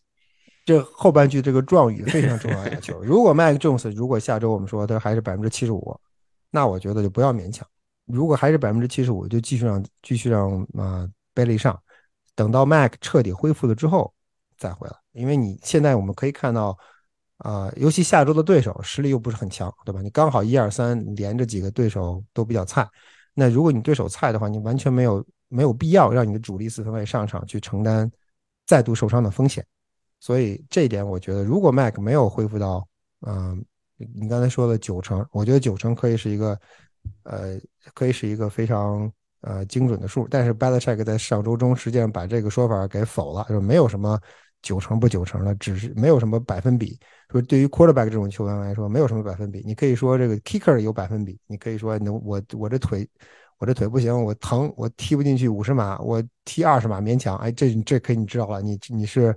[0.64, 3.00] 这后半句这个状语非常重要要求。
[3.04, 5.98] 如果 Mac Jones 如果下周我们说他还是百分之七十五，
[6.50, 7.66] 那我觉得就不要勉强。
[8.12, 11.80] 如果还是百分之七十五，就继续让继续让啊贝利上，
[12.34, 14.12] 等到 Mac 彻底恢复了之后
[14.58, 14.94] 再回来。
[15.12, 16.76] 因为你现在我们可以看到，
[17.38, 20.00] 啊，尤其下周的对手实力又不是很强，对吧？
[20.02, 22.88] 你刚好一二三连着几个对手都比较菜，
[23.34, 28.10] 那如果你对手菜的话，你完全没有没有必要让你的主力四分卫上场去承担
[28.66, 29.64] 再度受伤的风险。
[30.20, 32.86] 所以这一点，我觉得如果 Mac 没有恢复到，
[33.26, 33.64] 嗯，
[33.96, 36.58] 你刚才说的九成，我觉得九成可以是一个。
[37.24, 37.58] 呃，
[37.94, 39.10] 可以是一个非常
[39.42, 44.18] 呃精准的数，但是 Belichick 在上周中实际上把这个说法给否了，说没有什么
[44.62, 46.98] 九成不九成的，只是没有什么百分比。
[47.30, 49.62] 说对于 quarterback 这种球员来说，没有什么百分比。
[49.64, 53.08] 你可以说这个 kicker 有百分比，你可以说能我我这腿
[53.58, 57.36] 我这腿不行，我疼，我踢不进去五十码，我踢二十码勉强。
[57.36, 59.36] 哎，这这可以你知道了，你你是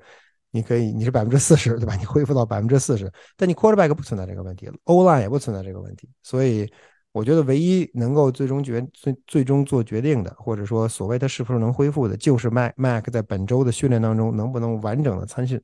[0.51, 1.95] 你可以你是百分之四十对吧？
[1.95, 6.71] 你恢复到百分之四十，但你 quarterback 不存在这个问题，O line 也不存在这个问题，所以。
[7.13, 15.61] 我觉得唯一能够最终决最最终做决定的，或者说所谓他是不是能恢复的，就是 Mac Mac 在本周的训练当中能不能完整的参训，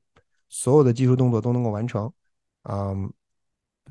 [0.48, 2.14] 所有的技术动作都能够完成，
[2.70, 3.12] 嗯，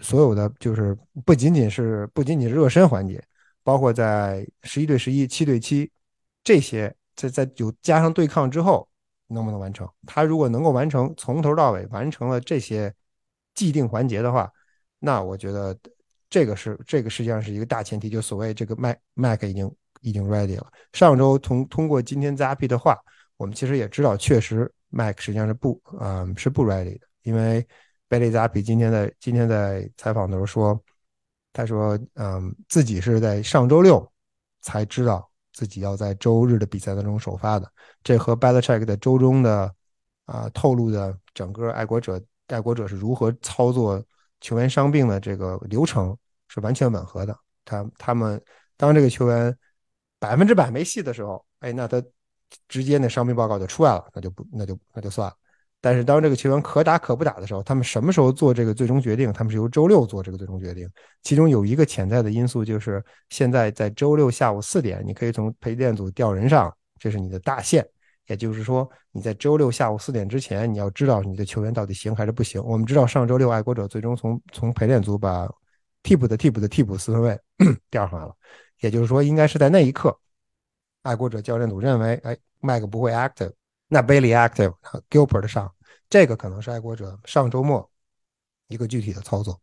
[0.01, 0.97] 所有的就是
[1.27, 3.21] 不仅仅是不仅仅是热身环节，
[3.65, 5.91] 包括在十一对十一、七对七
[6.45, 8.89] 这些，在在有加上对抗之后，
[9.27, 9.89] 能不能完成？
[10.07, 12.95] 他如果能够完成从头到尾完成了这些
[13.53, 14.49] 既定环节的话，
[15.01, 15.77] 那我觉得。
[16.31, 20.67] 这个是这个实际上是一个大前提，就所谓这个 Mac Mac 已经已经 ready 了。
[20.93, 22.99] 上周通通过今天 Zappy 的话，
[23.39, 27.67] 我们其实也知道，确实 Mac 实际上是不嗯是不 ready 的，因为
[28.11, 30.83] Billy ZAP 今天在今天在采访的时候说，
[31.53, 34.07] 他说嗯自己是在上周六
[34.61, 37.67] 才知道自己要在周日的比赛当中首发的，
[38.05, 39.75] 这和 Belichick 在周中的
[40.27, 44.05] 啊透露的整个爱国者爱国者是如何操作。
[44.41, 46.17] 球员伤病的这个流程
[46.49, 47.37] 是完全吻合的。
[47.65, 48.41] 他他们
[48.77, 49.57] 当这个球员
[50.19, 52.03] 百分之百没戏的时候，哎，那他
[52.69, 55.35] 直接那伤病报告就出来了，那就不那就那就算了。
[55.81, 59.33] 但是当这个球员可打可不打的时候，他们什么时候做这个最终决定？
[59.33, 60.89] 他们是由周六做这个最终决定。
[61.23, 67.87] 其中有一个潜在的因素就是，现在在周六下午四点，你可以从陪练组调人上，这是你的大限。
[68.29, 72.63] 也就是说，你在周六下午四点之前，你要知道你的球员到底行还是不行。
[72.65, 75.49] 我们知道上周六爱国者最终从从陪练组把
[76.03, 77.39] 替补的替补的替补四分卫
[77.91, 78.35] 调上来了，
[78.81, 80.17] 也就是说，应该是在那一刻，
[81.03, 83.53] 爱国者教练组认为，哎，麦克不会 active，
[83.89, 85.75] 那 Bailey active，Gilbert 上，
[86.09, 87.91] 这个可能是爱国者上周末
[88.69, 89.61] 一个具体的操作。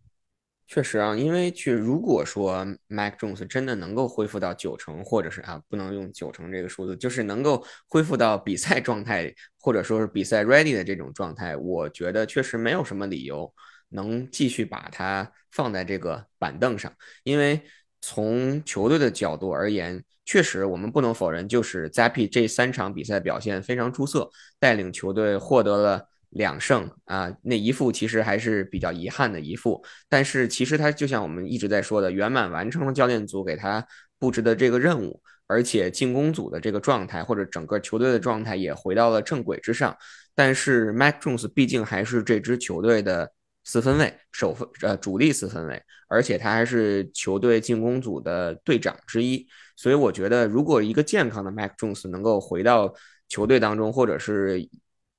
[0.67, 13.53] 确实啊，因为去如果说 Mac Jones 真的能够恢复到九成，或者是啊不能用九成这个数字，就是能够恢复到比赛状态，或者说是比赛 ready 的这种状态，我觉得确实没有什么理由
[13.89, 16.91] 能继续把它放在这个板凳上。
[17.23, 17.61] 因为
[18.01, 26.09] 从球队的角度而言，确实我们不能否认，就是 Zappy 这三场比赛表现非常出色，带领球队获得了。
[26.35, 33.85] 两胜啊，那一负其实还是比较遗憾的一负，但是其实他就像我们一直在说的，圆满完成了教练组给他
[34.19, 39.95] 布置的这个任务，而且进攻组的这个状态或者整个球队的状态也回到了正轨之上。
[40.35, 43.31] 但是 Mac Jones 毕竟还是这支球队的
[43.63, 49.47] 四分卫，首分呃主力四分卫，而且他还是球队进攻组的队长之一。
[49.77, 52.93] 所以我觉得，如果一个健康的 Mac Jones 能够回到
[53.29, 54.67] 球队当中，或者是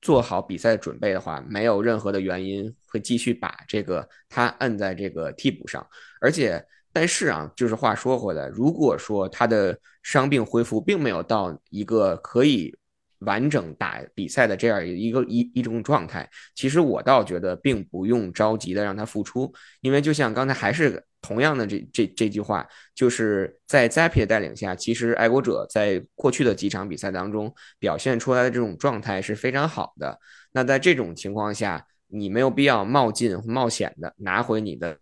[0.00, 5.86] 做好比赛准备的话，没有任何的原因会继续把这个他摁在这个替补上。
[6.20, 12.76] 而且，但是啊，就是话说回来，如果说他的伤病恢复并没有到一个可以
[13.20, 21.02] 完整打比赛的这样一个一一种状态，其实我倒觉得并不用着急的让他复出，因为就像刚才还是。
[21.26, 22.64] 同样的，这这这句话
[22.94, 30.16] 就是在 Zappy 的带领下，其实爱国者在过去的几场比赛当中表现出来的这种状态是非常好的。
[30.52, 34.96] 那在这种情况下，你没有必要冒进冒险的拿回你的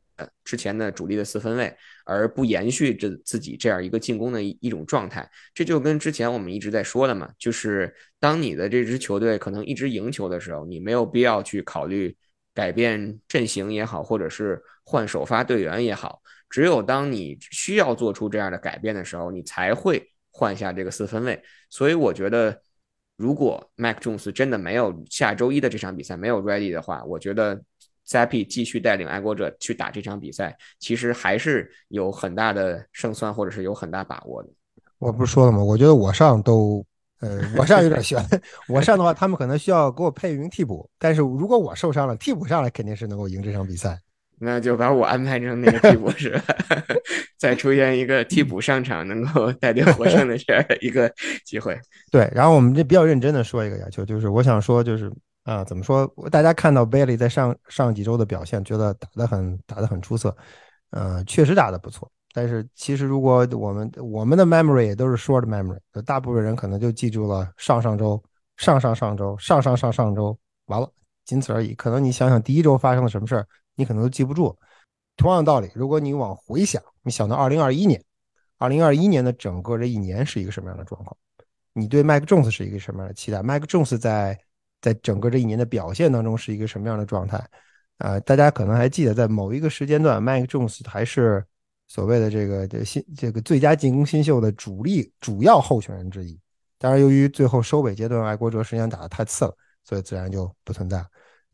[0.45, 5.29] 之前的主力的四分卫，而不延续着自己这样一个进攻的一一种状态。
[5.53, 12.17] 这就跟之前我们一直在说的嘛，就是当你的这支球队可能一直赢球的时候，你没有必要去考虑。
[12.57, 16.21] 改变阵型也好，或者是换首发队员也好，
[16.51, 21.43] 只有当你需要做出这样的改变的时候，你才会换下这个四分卫。
[21.71, 22.61] 所以我觉得，
[23.17, 27.61] 如果 Mac Jones 真的没有下周一的这场比赛没有 ready 的话，我觉得
[28.07, 34.51] Zappy 继续带领爱国者去打这场比赛，其实还是有很大的胜算，或者是有很大把握的。
[34.99, 35.63] 我不是说了吗？
[35.63, 36.85] 我觉得我上都。
[37.21, 38.23] 呃，我上有点悬。
[38.69, 40.87] 我上的话，他们可能需要给我配一名替补。
[40.99, 43.99] 但是如果我受伤了，替补上来肯定是能够赢这场比赛。
[44.45, 46.55] 那就把我安排成那个替补是吧？
[47.39, 51.13] 再出现一个替补上场能够带队获胜的这样一个
[51.45, 51.79] 机会。
[52.13, 55.11] 对，然后我们这比较认真的说一个要求，就是我想说，就是
[55.45, 56.07] 啊，怎么说？
[56.31, 60.35] 大家看到 Bailey 在上上几周的表现，觉得打得很打得很出色，
[60.91, 62.11] 呃，确实打得不错。
[62.33, 68.21] 但是其实，如果我们我们的 memory 也都是 short memory，大部分人可能就记住了上上周、
[68.57, 70.37] 上上上周、上上上上周，
[70.67, 70.91] 完了，
[71.25, 71.75] 仅此而已。
[71.75, 74.57] 可能你想想第一周发生了什么事儿，你可能都记不住。
[75.17, 78.05] 同样道理，如果你往回想，你想到2021年
[78.59, 81.17] ，2021年的整个这一年是一个什么样的状况？
[81.73, 84.39] 你对 Mike Jones 是一个什么样的期待？Mike Jones 在
[84.81, 87.45] 在整个这一年的表现当中是一个什么样的状态？
[87.99, 91.45] 啊，大家可能还记得，在某一个时间段，Mike Jones 还是。
[91.87, 96.41] 所谓的这个这新这个最佳进攻新秀的主力主要候选人之一，
[96.79, 99.55] 当然由于最后收尾阶段爱国者实际上打得太次了，
[99.85, 101.05] 所以自然就不存在。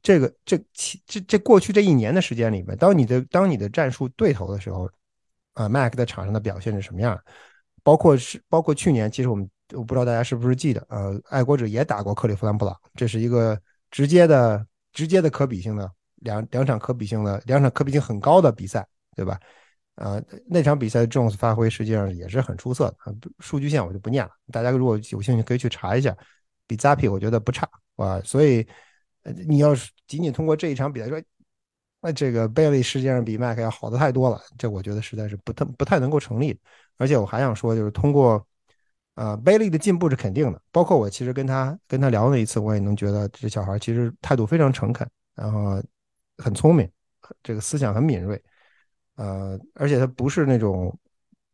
[0.02, 0.58] 这个这
[1.06, 4.90] 这这过去这一年的时间里面，当你的当你的战术对头的时候，
[5.54, 7.18] 啊，Mac 在场上的表现是什么样？
[7.82, 18.86] 包括是包括去年，其实我们我不知道大家是不是记得，呃，爱国者也打过克利夫兰布朗，这是一个直接的直接的可比性的两两场可比性的两场可比性很高的比赛，
[19.16, 19.38] 对吧？
[19.96, 26.16] 呃，那场比赛 Jones 发挥实际上也是很出色的，数据线我就不念了，大家如果有兴趣可以去查一下，
[26.66, 28.66] 比 Zappy 我觉得不差啊，所以
[29.46, 31.22] 你要是仅仅通过这一场比赛说，
[32.00, 36.58] 那这个 Bailey 实际上比 Mac 要好的太多了，这我觉得实在是不太不太能够成立。
[36.96, 38.44] 而且我还想说，就是通过
[39.14, 45.82] 呃 Bailey 的进步是肯定的，包括我其实跟他跟他聊那一次，我也能觉得这小孩其实态度非常诚恳，然后
[46.38, 46.90] 很聪明，
[47.42, 48.42] 这个思想很敏锐。
[49.16, 50.98] 呃，而且他不是那种，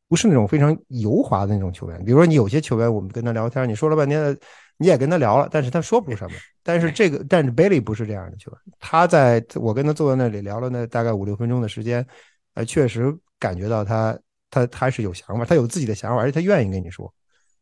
[0.07, 2.05] 不是那种非常油滑的那种球员。
[2.05, 4.37] 比如说，你有些球员，我们跟他聊天，你说了半天，
[4.79, 6.37] 你也跟他聊了，但是他说不出什么。
[6.63, 8.61] 但是这个，但是 Bailey 不是这样的球员。
[8.79, 12.07] 他在我跟他坐在那里聊了那大概五六分钟的时间，
[12.55, 14.19] 呃，确实感觉到他，
[14.51, 17.13] 他他是有想法，他有自己的想法，而且他愿意跟你说，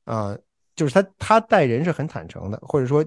[0.04, 0.36] 啊，
[0.74, 3.04] 就是他他待人是很坦诚的，或者说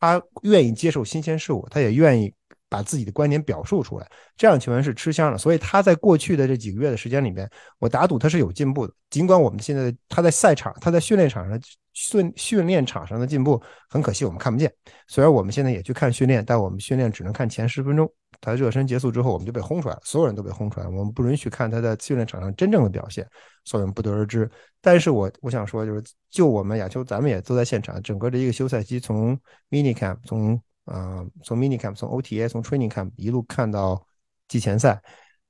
[0.00, 2.32] 他愿意接受新鲜事物，他也愿意。
[2.72, 5.36] 把自己的观点表述出来，这样球员是吃香的。
[5.36, 7.48] 所以他在过去的这几个月的时间里面，
[7.78, 8.94] 我打赌他是有进步的。
[9.10, 11.60] 尽管我们现在他在赛场、他在训练场上
[11.92, 14.72] 训训练场上的进步很可惜我们看不见。
[15.06, 18.10] 虽然我们现在也去看训练，但我们训练只能看前十分钟。
[18.40, 23.28] 他热身结束之后，我们就被轰出来了，所有人都被轰出来，我们不允许看他在训练场上真正的表现，
[23.66, 24.50] 所以我们不得而知。
[24.80, 29.38] 但是我我想说，就是就我们亚秋，咱们也都在现场，整个的一个休赛期，从
[29.70, 30.58] mini camp 从。
[30.92, 34.06] 啊，从 mini camp，从 OTA，从 training camp 一路看到
[34.46, 35.00] 季前赛，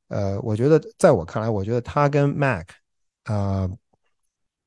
[0.07, 2.69] 呃，我觉得在我看来，我觉得他跟 Mac，
[3.25, 3.69] 啊，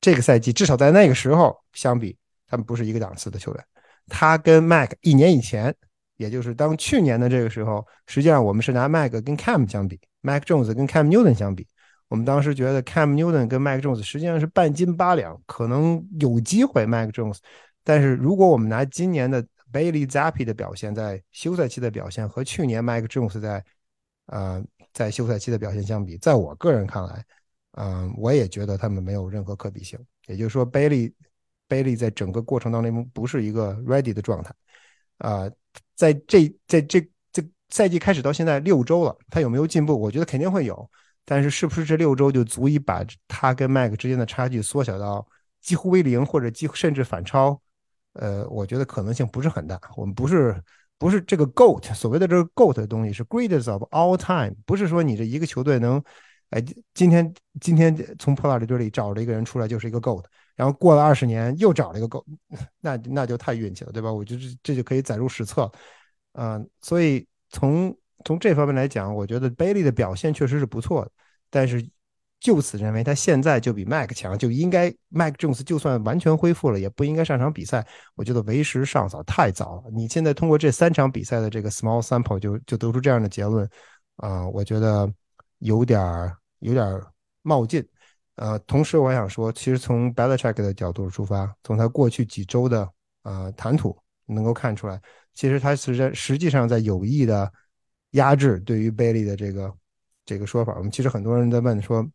[0.02, 2.14] 这个赛季至少在那个时候相比，
[2.46, 3.64] 他们不是一个档次的球员。
[4.08, 5.74] 他跟 Mac 一年以前，
[6.18, 11.66] 也就是当去年的这个时候，实际上我们是拿 Mac 跟 Cam 相比，Mac Jones 跟 Cam Newton 相比，
[12.08, 17.38] 我们当时觉得 Cam Newton 跟 Mac Jones 实际上是半斤八两，可能有机会 Mac Jones，
[17.82, 19.42] 但是如果我们拿今年的
[19.72, 23.64] Bailey Zappi 的表现在休赛期的表现和去年 Mike Jones 在
[24.26, 27.24] 呃在休赛期的表现相比，在我个人看来，
[27.72, 29.98] 嗯，我也觉得他们没有任何可比性。
[30.26, 31.12] 也就是说，，Bailey
[31.68, 34.54] Bailey 在整个过程当中不是一个 ready 的状态
[35.18, 35.50] 啊。
[35.94, 37.00] 在这在这
[37.32, 39.98] 这赛季开始到现在六周了，他有没有进步？
[39.98, 40.88] 我觉得肯定会有，
[41.24, 45.26] 但是是不是这六周就足以把他跟麦克之间的差距缩小到
[45.60, 47.60] 几乎为零，或者几乎甚至反超？
[48.18, 49.80] 呃，我觉得可能性不是很大。
[49.96, 50.62] 我们不是
[50.98, 56.02] 不是这个 GOAT，所谓的这个 GOAT 的东西是 greatest of all time，不是说你这一个球队能，
[56.50, 56.64] 哎，
[56.94, 62.24] 今天今天从破烂堆里找了一个人出来就是一个 GOAT，然后过了二十年又找了一个 GOAT，
[62.80, 64.12] 那那就太运气了，对吧？
[64.12, 65.70] 我觉得这就可以载入史册。
[66.32, 71.10] 嗯，所以从从这方面来讲，我觉得 Bailey 的表现确实是不错的，
[71.50, 71.86] 但是。
[72.46, 77.84] 就此认为他现在就比麦克强，就应该麦克 Jones 就算完全恢复了，也不应该上场比赛。
[78.14, 79.90] 我觉得为时尚早，太早了。
[79.90, 83.68] 你现在通过这三场比赛的这个 small sample 就就得出这样的结论，
[84.18, 85.12] 啊，我觉得
[85.58, 86.00] 有点
[86.60, 87.02] 有点
[87.42, 87.84] 冒进。
[88.36, 92.88] 呃，同时我想说，其实从 Belichick 的角度出发，从他过去几周的
[93.24, 95.00] 呃谈吐能够看出来，
[95.34, 97.52] 其实他实在实际上在有意的
[98.12, 99.74] 压制对于 Bailey 的这个
[100.24, 100.76] 这个说法。
[100.76, 102.08] 我们其实很多人在问说。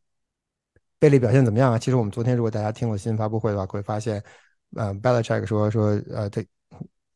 [1.02, 1.80] 贝利表现怎么样啊？
[1.80, 4.24] 其实我们昨天如果大家听了新闻发布会的话，会发现，
[4.76, 6.45] 呃，Belichick 说说，呃，这，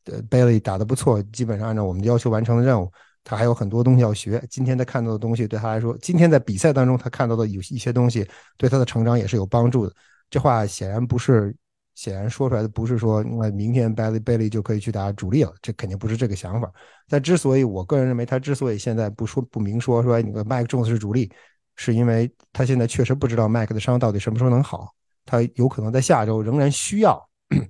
[0.06, 2.90] 呃，贝利打得不错，基本上按照我们的要求完成了任务。
[3.22, 4.44] 他还有很多东西要学。
[4.50, 9.94] 今天他看到的东西对他来说，今天在比赛当中他看到的有一些东西，对他的成长也是有帮助的。
[10.28, 11.54] 这话显然不是，
[11.94, 15.54] 显然说出来的不是说，那明天贝利贝利就可以去打主力了。
[15.62, 16.68] 这肯定不是这个想法。
[17.08, 21.30] 但之所以我个人认为他之所以现在不说不明说说，你个麦克重视主力。
[21.76, 24.92] 是因为他现在确实不知道麦克的伤到底什么时候能好，
[25.24, 27.22] 他有可能在下周仍然需要，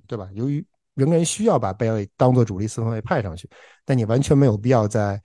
[0.07, 0.27] 对吧？
[0.33, 3.49] 由于仍然需要把贝利当做主力四分卫派上去，
[3.85, 5.21] 但你完全没有必要在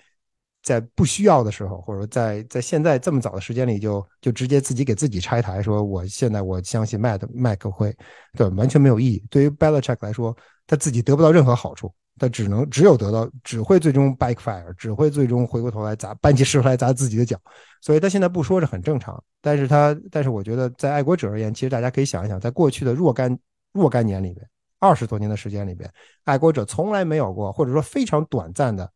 [0.63, 7.97] 在不需要的时候，或者说在在现在这么早的时间里就就直接自己给自己拆台，说我现在我相信麦的麦克会，
[8.37, 9.25] 对，完全没有意义。
[9.31, 11.93] 对于 Belichick 来说，他自己得不到任何好处。
[12.19, 17.41] 他只能只有得到，只会最终 backfire，只会最终回过头来砸，搬起石头来砸自己的脚。
[17.83, 19.23] 所以他现在不说是很正常。
[19.43, 23.39] 但是他，但是我觉得在爱国者而言，其实大家可以想一想，在过去的若干
[23.73, 25.93] 若干年里边，二十多年的时间里边，
[26.25, 28.91] 爱国者从来没有过，或者说非常短暂的，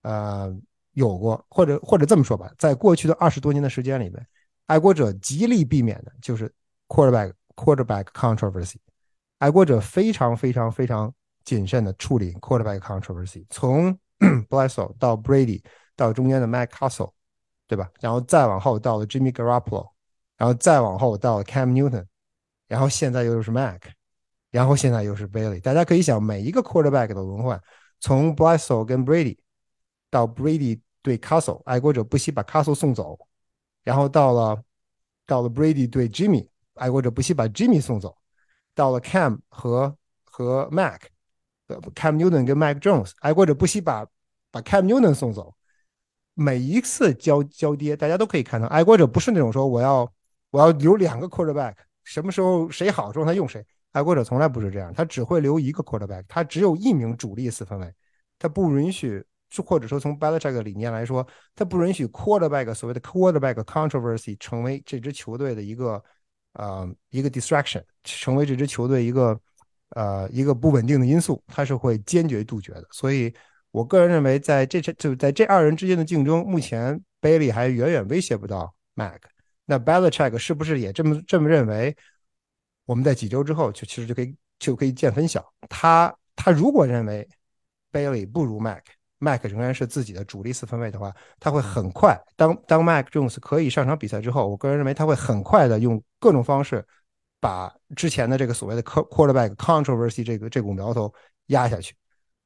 [0.00, 0.50] 呃，
[0.92, 4.26] 有过，或者或者这么说吧，在过去的二十多年的时间里边，
[4.64, 6.50] 爱国者极力避免的就是
[6.88, 8.76] quarterback quarterback controversy。
[9.38, 11.12] 爱国者非常非常非常。
[11.42, 15.62] 谨慎的处理 quarterback controversy，从 b l e s s e 到 Brady
[15.96, 17.10] 到中间的 Matt Castle，
[17.70, 17.88] 对吧？
[18.00, 19.88] 然后再往后到了 Jimmy Garoppolo，
[20.36, 22.04] 然后再往后到了 Cam Newton，
[22.66, 23.80] 然后现在又是 Mac，
[24.50, 25.60] 然后现在又是 Bailey。
[25.60, 27.62] 大家可以想，每一个 quarterback 的轮换，
[28.00, 29.38] 从 b l e s s e l 跟 Brady
[30.10, 33.16] 到 Brady 对 Castle，爱国者不惜把 Castle 送走，
[33.84, 34.60] 然后到了
[35.26, 38.16] 到了 Brady 对 Jimmy，爱国者不惜把 Jimmy 送走，
[38.74, 41.02] 到了 Cam 和和 Mac。
[41.94, 44.04] Cam Newton 跟 Mike Jones，爱国者不惜把
[44.50, 45.54] 把 Cam Newton 送走。
[46.34, 50.10] 每一次交交跌，大家都可以看到，爱国者不是那种说我要
[50.50, 51.74] 我要留两个 quarterback，
[52.04, 53.64] 什么时候谁好状态用谁。
[53.92, 57.92] 爱国者从来不是这样，他只会留一个 quarterback，他只有一名主力四分卫，
[58.38, 59.24] 他不允许，
[59.64, 66.02] 或者说从 Belichick 理念来说，他不允许 quarterback 所谓的 quarterback controversy 成为这支球队的一个
[66.54, 69.38] 呃一个 distraction，成为这支球队一个。
[69.96, 72.86] 呃，一个不稳定的因素，他是会坚决杜绝的。
[72.92, 73.34] 所以，
[73.70, 79.20] 我个人认为，在这这就在这二人之间的竞争，目前 Bailey 还远远威胁不到 Mac。
[79.64, 81.96] 那 Belichick 是不是也这么这么认为？
[82.86, 85.44] 我们在几周之后就其实就可以就可以见分晓。
[85.68, 87.28] 他他如果认为
[87.92, 96.84] Bailey 不如 Mac，Mac 仍然是自己的主力四分卫的话，他会很快当当 Mac Jones 可以上场比赛之后，我个人认为他会很快的用各种方式。
[97.42, 101.10] 把之前的这个所谓的 quarterback controversy 这个这股苗头
[101.46, 101.94] 压下去。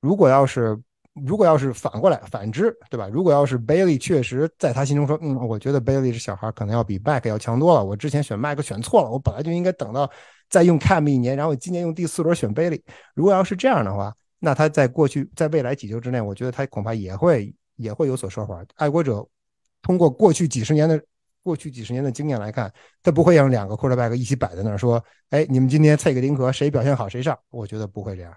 [0.00, 0.80] 如果要是
[1.14, 3.08] 如果要是反过来反之，对吧？
[3.08, 7.84] 如果要是 Bailey 确实在他心中说，嗯，我觉得 Bailey 这小孩可能要比 Mac 要强多了。
[7.84, 10.10] 我之前选 Mac 选错了，我本来就应该等到
[10.50, 12.80] 再用 Cam 一年，然后今年用第四轮选 Bailey。
[13.14, 18.64] 如果要是这样的话，那他在过去在未来几周之内，我觉得他恐怕也会也会有所说法。
[18.76, 19.26] 爱国者
[19.82, 21.00] 通过过去几十年的。
[21.44, 22.72] 过去几十年的经验来看，
[23.02, 28.32] 他不会让两个 quarterback 一起摆在那儿说：“哎，你们今天菜个丁壳，谁表现好谁上。”我觉得不会这样。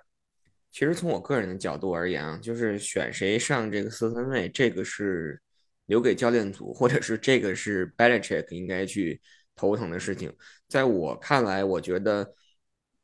[0.78, 5.42] 其实从我个人的角度而言啊，就是选谁上这个四分卫，这个是
[5.88, 9.20] 留给教练组，或者是这个是 Belichick 应该去
[9.56, 10.32] 头疼的事情。
[10.68, 12.32] 在我看来，我觉得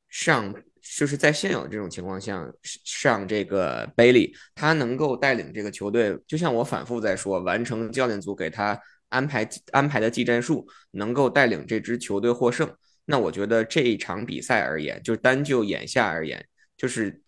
[0.08, 8.80] 上就是在现有这种情况下上这个 Bailey，他能够带领这个球队，就像我反复在说，完成教练组给他。
[9.10, 12.72] 安排安排的技战术能够带领这支球队获胜，
[13.06, 16.48] 那我觉得这一场比赛而言，就单就眼下而言，
[16.78, 17.23] 就是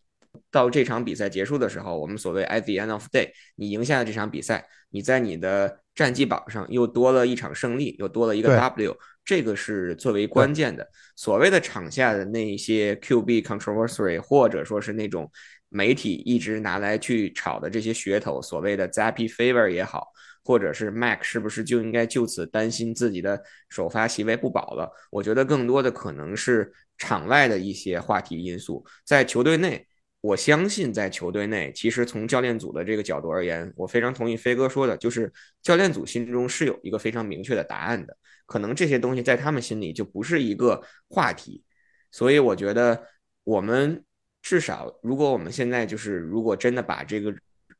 [0.51, 10.87] 到这场比赛结束的时候，我们所谓 at the end of day，你赢下了这场比赛，你在你的战绩榜上又多了一场胜利，又多了一个 W，这个是最为关键的。
[11.15, 15.31] 所谓的场下的那些 QB controversy，或者说是那种
[15.69, 20.07] 媒体一直拿来去炒的这些噱头，所谓的 Zappy Favor 也好。
[20.47, 24.87] 或者是 Mac 是不是就应该就此担心自己的首发席位不保了？
[25.09, 28.85] 我觉得更多的可能是场外的一些话题因素。
[29.03, 29.87] 在球队内，
[30.25, 35.31] 我相信在球队内，其实从教练组的这个角度而言，我非常同意飞哥说的，就是
[35.61, 38.17] 教练组心中是有一个非常明确的答案的。
[38.47, 41.63] 可能这些东西在他们心里就不是一个话题。
[42.11, 43.03] 所以我觉得，
[43.43, 44.03] 我们
[44.41, 47.31] 至少，如果我们现在就是，如果真的把这个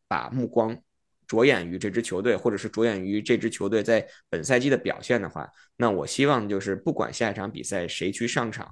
[0.07, 0.77] 把目光。
[1.27, 8.71] 着眼于这支球队，或者是着眼于这支球队在本赛季的表现的话，那我希望就是不管下一场比赛谁去上场，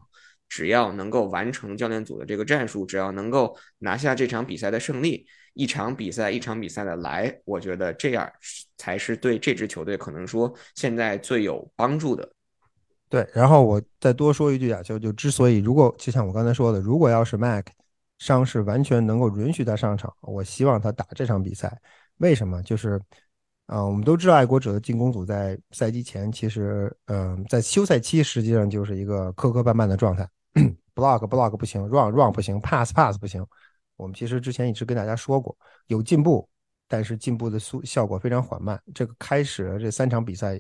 [0.54, 5.26] 只要能够完成教练组的这个战术，只要能够拿下这场比赛的胜利，
[5.56, 8.32] 一场比赛一场比赛的来，我觉得这样
[8.78, 12.32] 才是对这支球队可能说现在最有帮助的。
[13.10, 17.66] 对，然后我再多说一句啊，就就之所以如果就像我刚才说的，如果要是 Mac
[18.20, 21.82] 伤势完全能够允许他上场，我希望他打这场比赛。
[22.18, 22.62] 为什么？
[22.62, 23.02] 就是，
[23.66, 30.30] 啊，我们都知道爱国者的进攻组在赛季前其实，嗯，在休赛期实际上就是一个磕磕绊绊的状态
[31.04, 33.46] ，block block 不行，run run 不行，pass pass 不行。
[33.98, 35.56] 我们其实之前一直跟大家说过，
[35.88, 36.48] 有进步，
[36.88, 38.82] 但是进步的速效果非常缓慢。
[38.94, 40.60] 这个开始这三场比赛，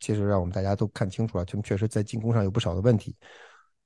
[0.00, 3.14] 其实让我们大家都看清楚了，他们确实在进攻上有不少的问题。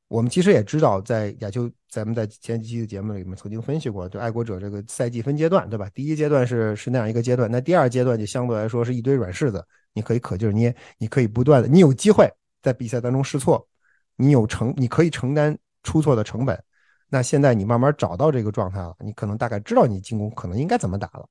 [0.09, 5.87] 我们其实也知道，在亚秋，咱们在前几期的节目里面曾经分析过，就爱国者这个赛季分阶段，对吧？
[5.95, 9.63] 第一阶段是是那样一个阶段，那第二阶段就相对来说是一堆软柿子，
[9.93, 12.27] 你可以可劲儿捏，你可以不断的，你有机会
[12.63, 13.69] 在比赛当中试错，
[14.17, 16.63] 你有承，你可以承担出错的成本。
[17.09, 21.29] 那现在你慢慢找到这个状态了，你可能大概知道你进攻可能应该怎么打了。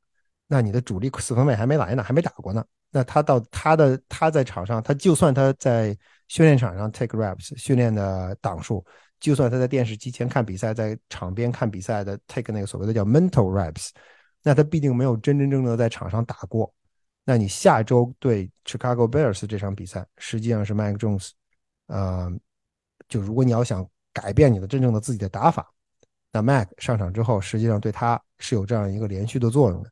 [0.48, 2.64] 那你的主力四分卫还没来呢，还没打过呢。
[2.92, 5.98] 那他到他的他在场上，他就算他在。
[6.30, 8.86] 训练场上 take reps 训练的档数，
[9.18, 13.92] 就算他在电视机前看比赛，在场边看比赛的 take 那个所谓的叫 mental reps，
[14.44, 16.70] 那他必定没有真真正正的在场上打过。
[17.24, 21.30] 那你下周对 Chicago Bears 这场比赛，实际上是 Mike Jones，
[21.86, 22.30] 呃，
[23.08, 23.90] 就如果你要想
[24.20, 25.72] 改变你的真正的自己的打法，
[26.34, 29.90] 那 Mac 上场之后，实际上对他是有这样一个连续的作用的。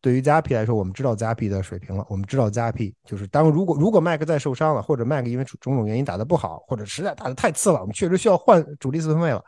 [0.00, 2.06] 对于 Zappy 来说，我们知道 Zappy 的水平了。
[2.08, 9.44] 我们知道 Zappy 就是当如果如果麦克再受伤了，或者麦克因为种种原因打得不好，或者实在打得太次了，我们确实需要换主力四分卫了。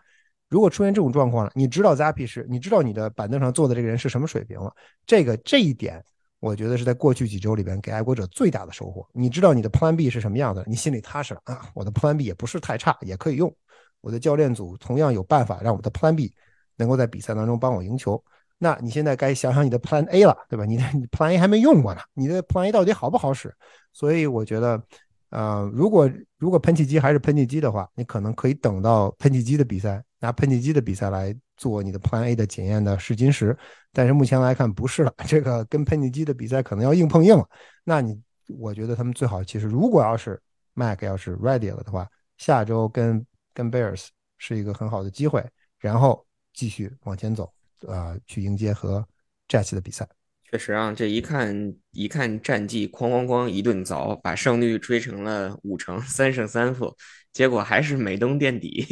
[0.49, 4.73] 如果出现这种状况了，你知道 Zappy 是，你知道你的板凳上坐的这个人是什么水平了。
[5.07, 6.03] 这个这一点，
[6.41, 9.07] 我觉得是在过去几周里边给爱国者最大的收获。
[9.13, 11.69] 你知道你的 Plan B 是什么样的，你心里踏实了啊。
[11.75, 13.55] 我的 Plan B 也不是太差，也可以用。
[14.01, 16.33] 我的教练组同样有办法让我的 Plan B
[16.77, 18.23] 能够在比赛当中帮我赢球。
[18.59, 20.65] 那你现在该想想你的 Plan A 了，对吧？
[20.65, 23.55] 你的 Plan A 还没用过呢，你的 Plan A 到底好不好使？
[23.93, 24.83] 所以我觉得，
[25.31, 33.57] 呃，如果如果喷气机还是喷气机的话，你可能可以等到喷气机的比赛，拿喷气机的比赛来做你的 Plan A 的检验的试金石。
[33.93, 37.45] 但是目前来看不是了， 这个跟喷气机的比赛可能要硬碰硬了。
[37.85, 38.21] 那你，
[38.59, 40.41] 我觉得他们最好其实，如果要是
[40.75, 42.09] Mac 要是 ready 了的话，
[42.39, 43.25] 下周跟
[43.59, 44.07] 跟 Bears
[44.39, 45.45] 是一个很好的机会，
[45.81, 46.25] 然后
[46.55, 47.53] 继续往前走。
[47.89, 49.05] 呃，去迎接和
[49.49, 50.09] Jets 的比赛，
[50.49, 56.97] 确实啊，这一看一看战绩，哐哐哐一顿凿，把胜率追成了五成，三胜三负，
[57.33, 58.87] 结果还是美东垫底。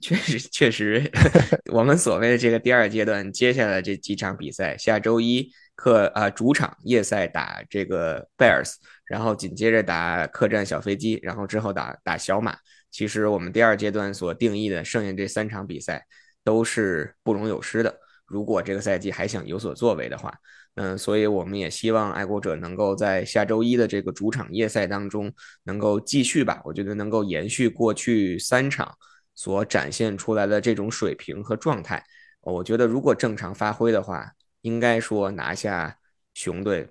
[0.00, 1.10] 确实，确实，
[1.72, 12.56] 我们所谓的这个第二阶段，接下来这几场比赛，下周一客啊主场夜赛打这个 Bears，然后紧接着打客战小飞机，然后之后打打小马。
[12.96, 16.06] 其实我们第二阶段所定义的剩下这三场比赛，
[16.42, 17.94] 都是不容有失的。
[18.24, 20.32] 如果这个赛季还想有所作为的话，
[20.76, 25.30] 嗯，所以我们也希望爱国者能够在下周一的这个主场夜赛当中
[25.64, 26.62] 能够继续吧。
[26.64, 28.90] 我觉得能够延续过去三场
[29.34, 32.02] 所展现出来的这种水平和状态。
[32.40, 34.32] 我觉得如果正常发挥的话，
[34.62, 35.98] 应该说拿下
[36.32, 36.88] 雄队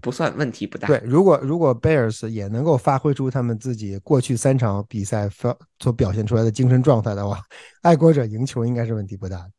[0.00, 0.86] 不算问题不大。
[0.88, 7.40] 对，如果如果 Bears 也能够发挥出他们自己过去三场比赛发所表现出来的精神状态的话，
[7.82, 9.50] 爱国者赢球应该是问题不大的。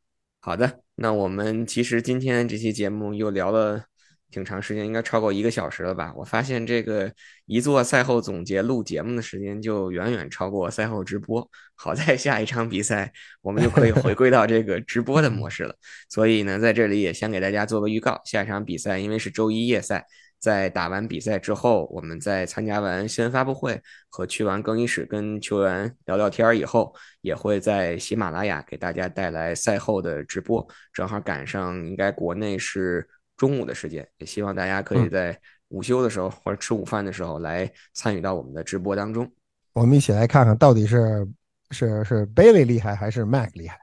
[0.41, 0.79] 好的。
[1.01, 3.85] 那我们其实今天这期节目又聊了
[4.31, 6.13] 挺长时间，应该超过一个小时了吧？
[6.15, 7.11] 我发现这个
[7.45, 11.49] 一做赛后总结录节目的时间就远远超过赛后直播。
[11.75, 13.11] 好在下一场比赛
[13.41, 15.73] 我们就可以回归到这个直播的模式了。
[16.09, 20.05] 所以呢，在这里也先给大家做个预告，下一场比赛因为是周一夜赛，
[20.39, 33.07] 在打完比赛之后，我们在参加完新闻发布会和去完更衣室跟球员聊聊天儿以后，也会在喜马拉雅给大家带来赛后的直播，正好赶上应该国内是
[33.39, 35.39] 中午的时间，也希望大家可以在
[35.69, 39.31] 午休的时候或者吃午饭的时候来参与到我们的直播当中。
[39.71, 41.25] 我们一起来看看到底是
[41.71, 43.79] 是是 Bailey 厉害还是 Mac 厉害。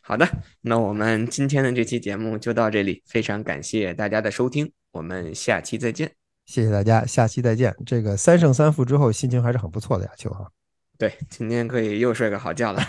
[0.00, 0.28] 好的，
[0.60, 6.12] 那我们今天的这期节目就到这里，非常感谢大家的收听，我们下期再见。
[6.46, 7.74] 谢谢大家，下期再见。
[7.84, 10.48] 这个三胜三负之后，心情还是很不错的呀，秋哈。
[10.96, 12.80] 对，今天可以又睡个好觉了。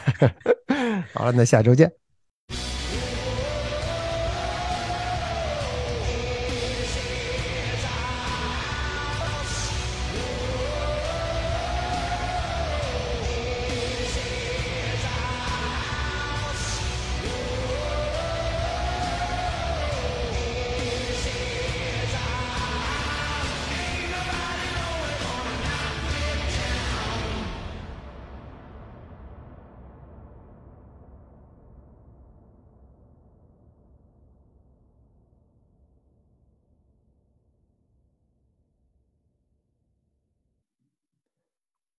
[1.13, 2.02] 好了，那下周见。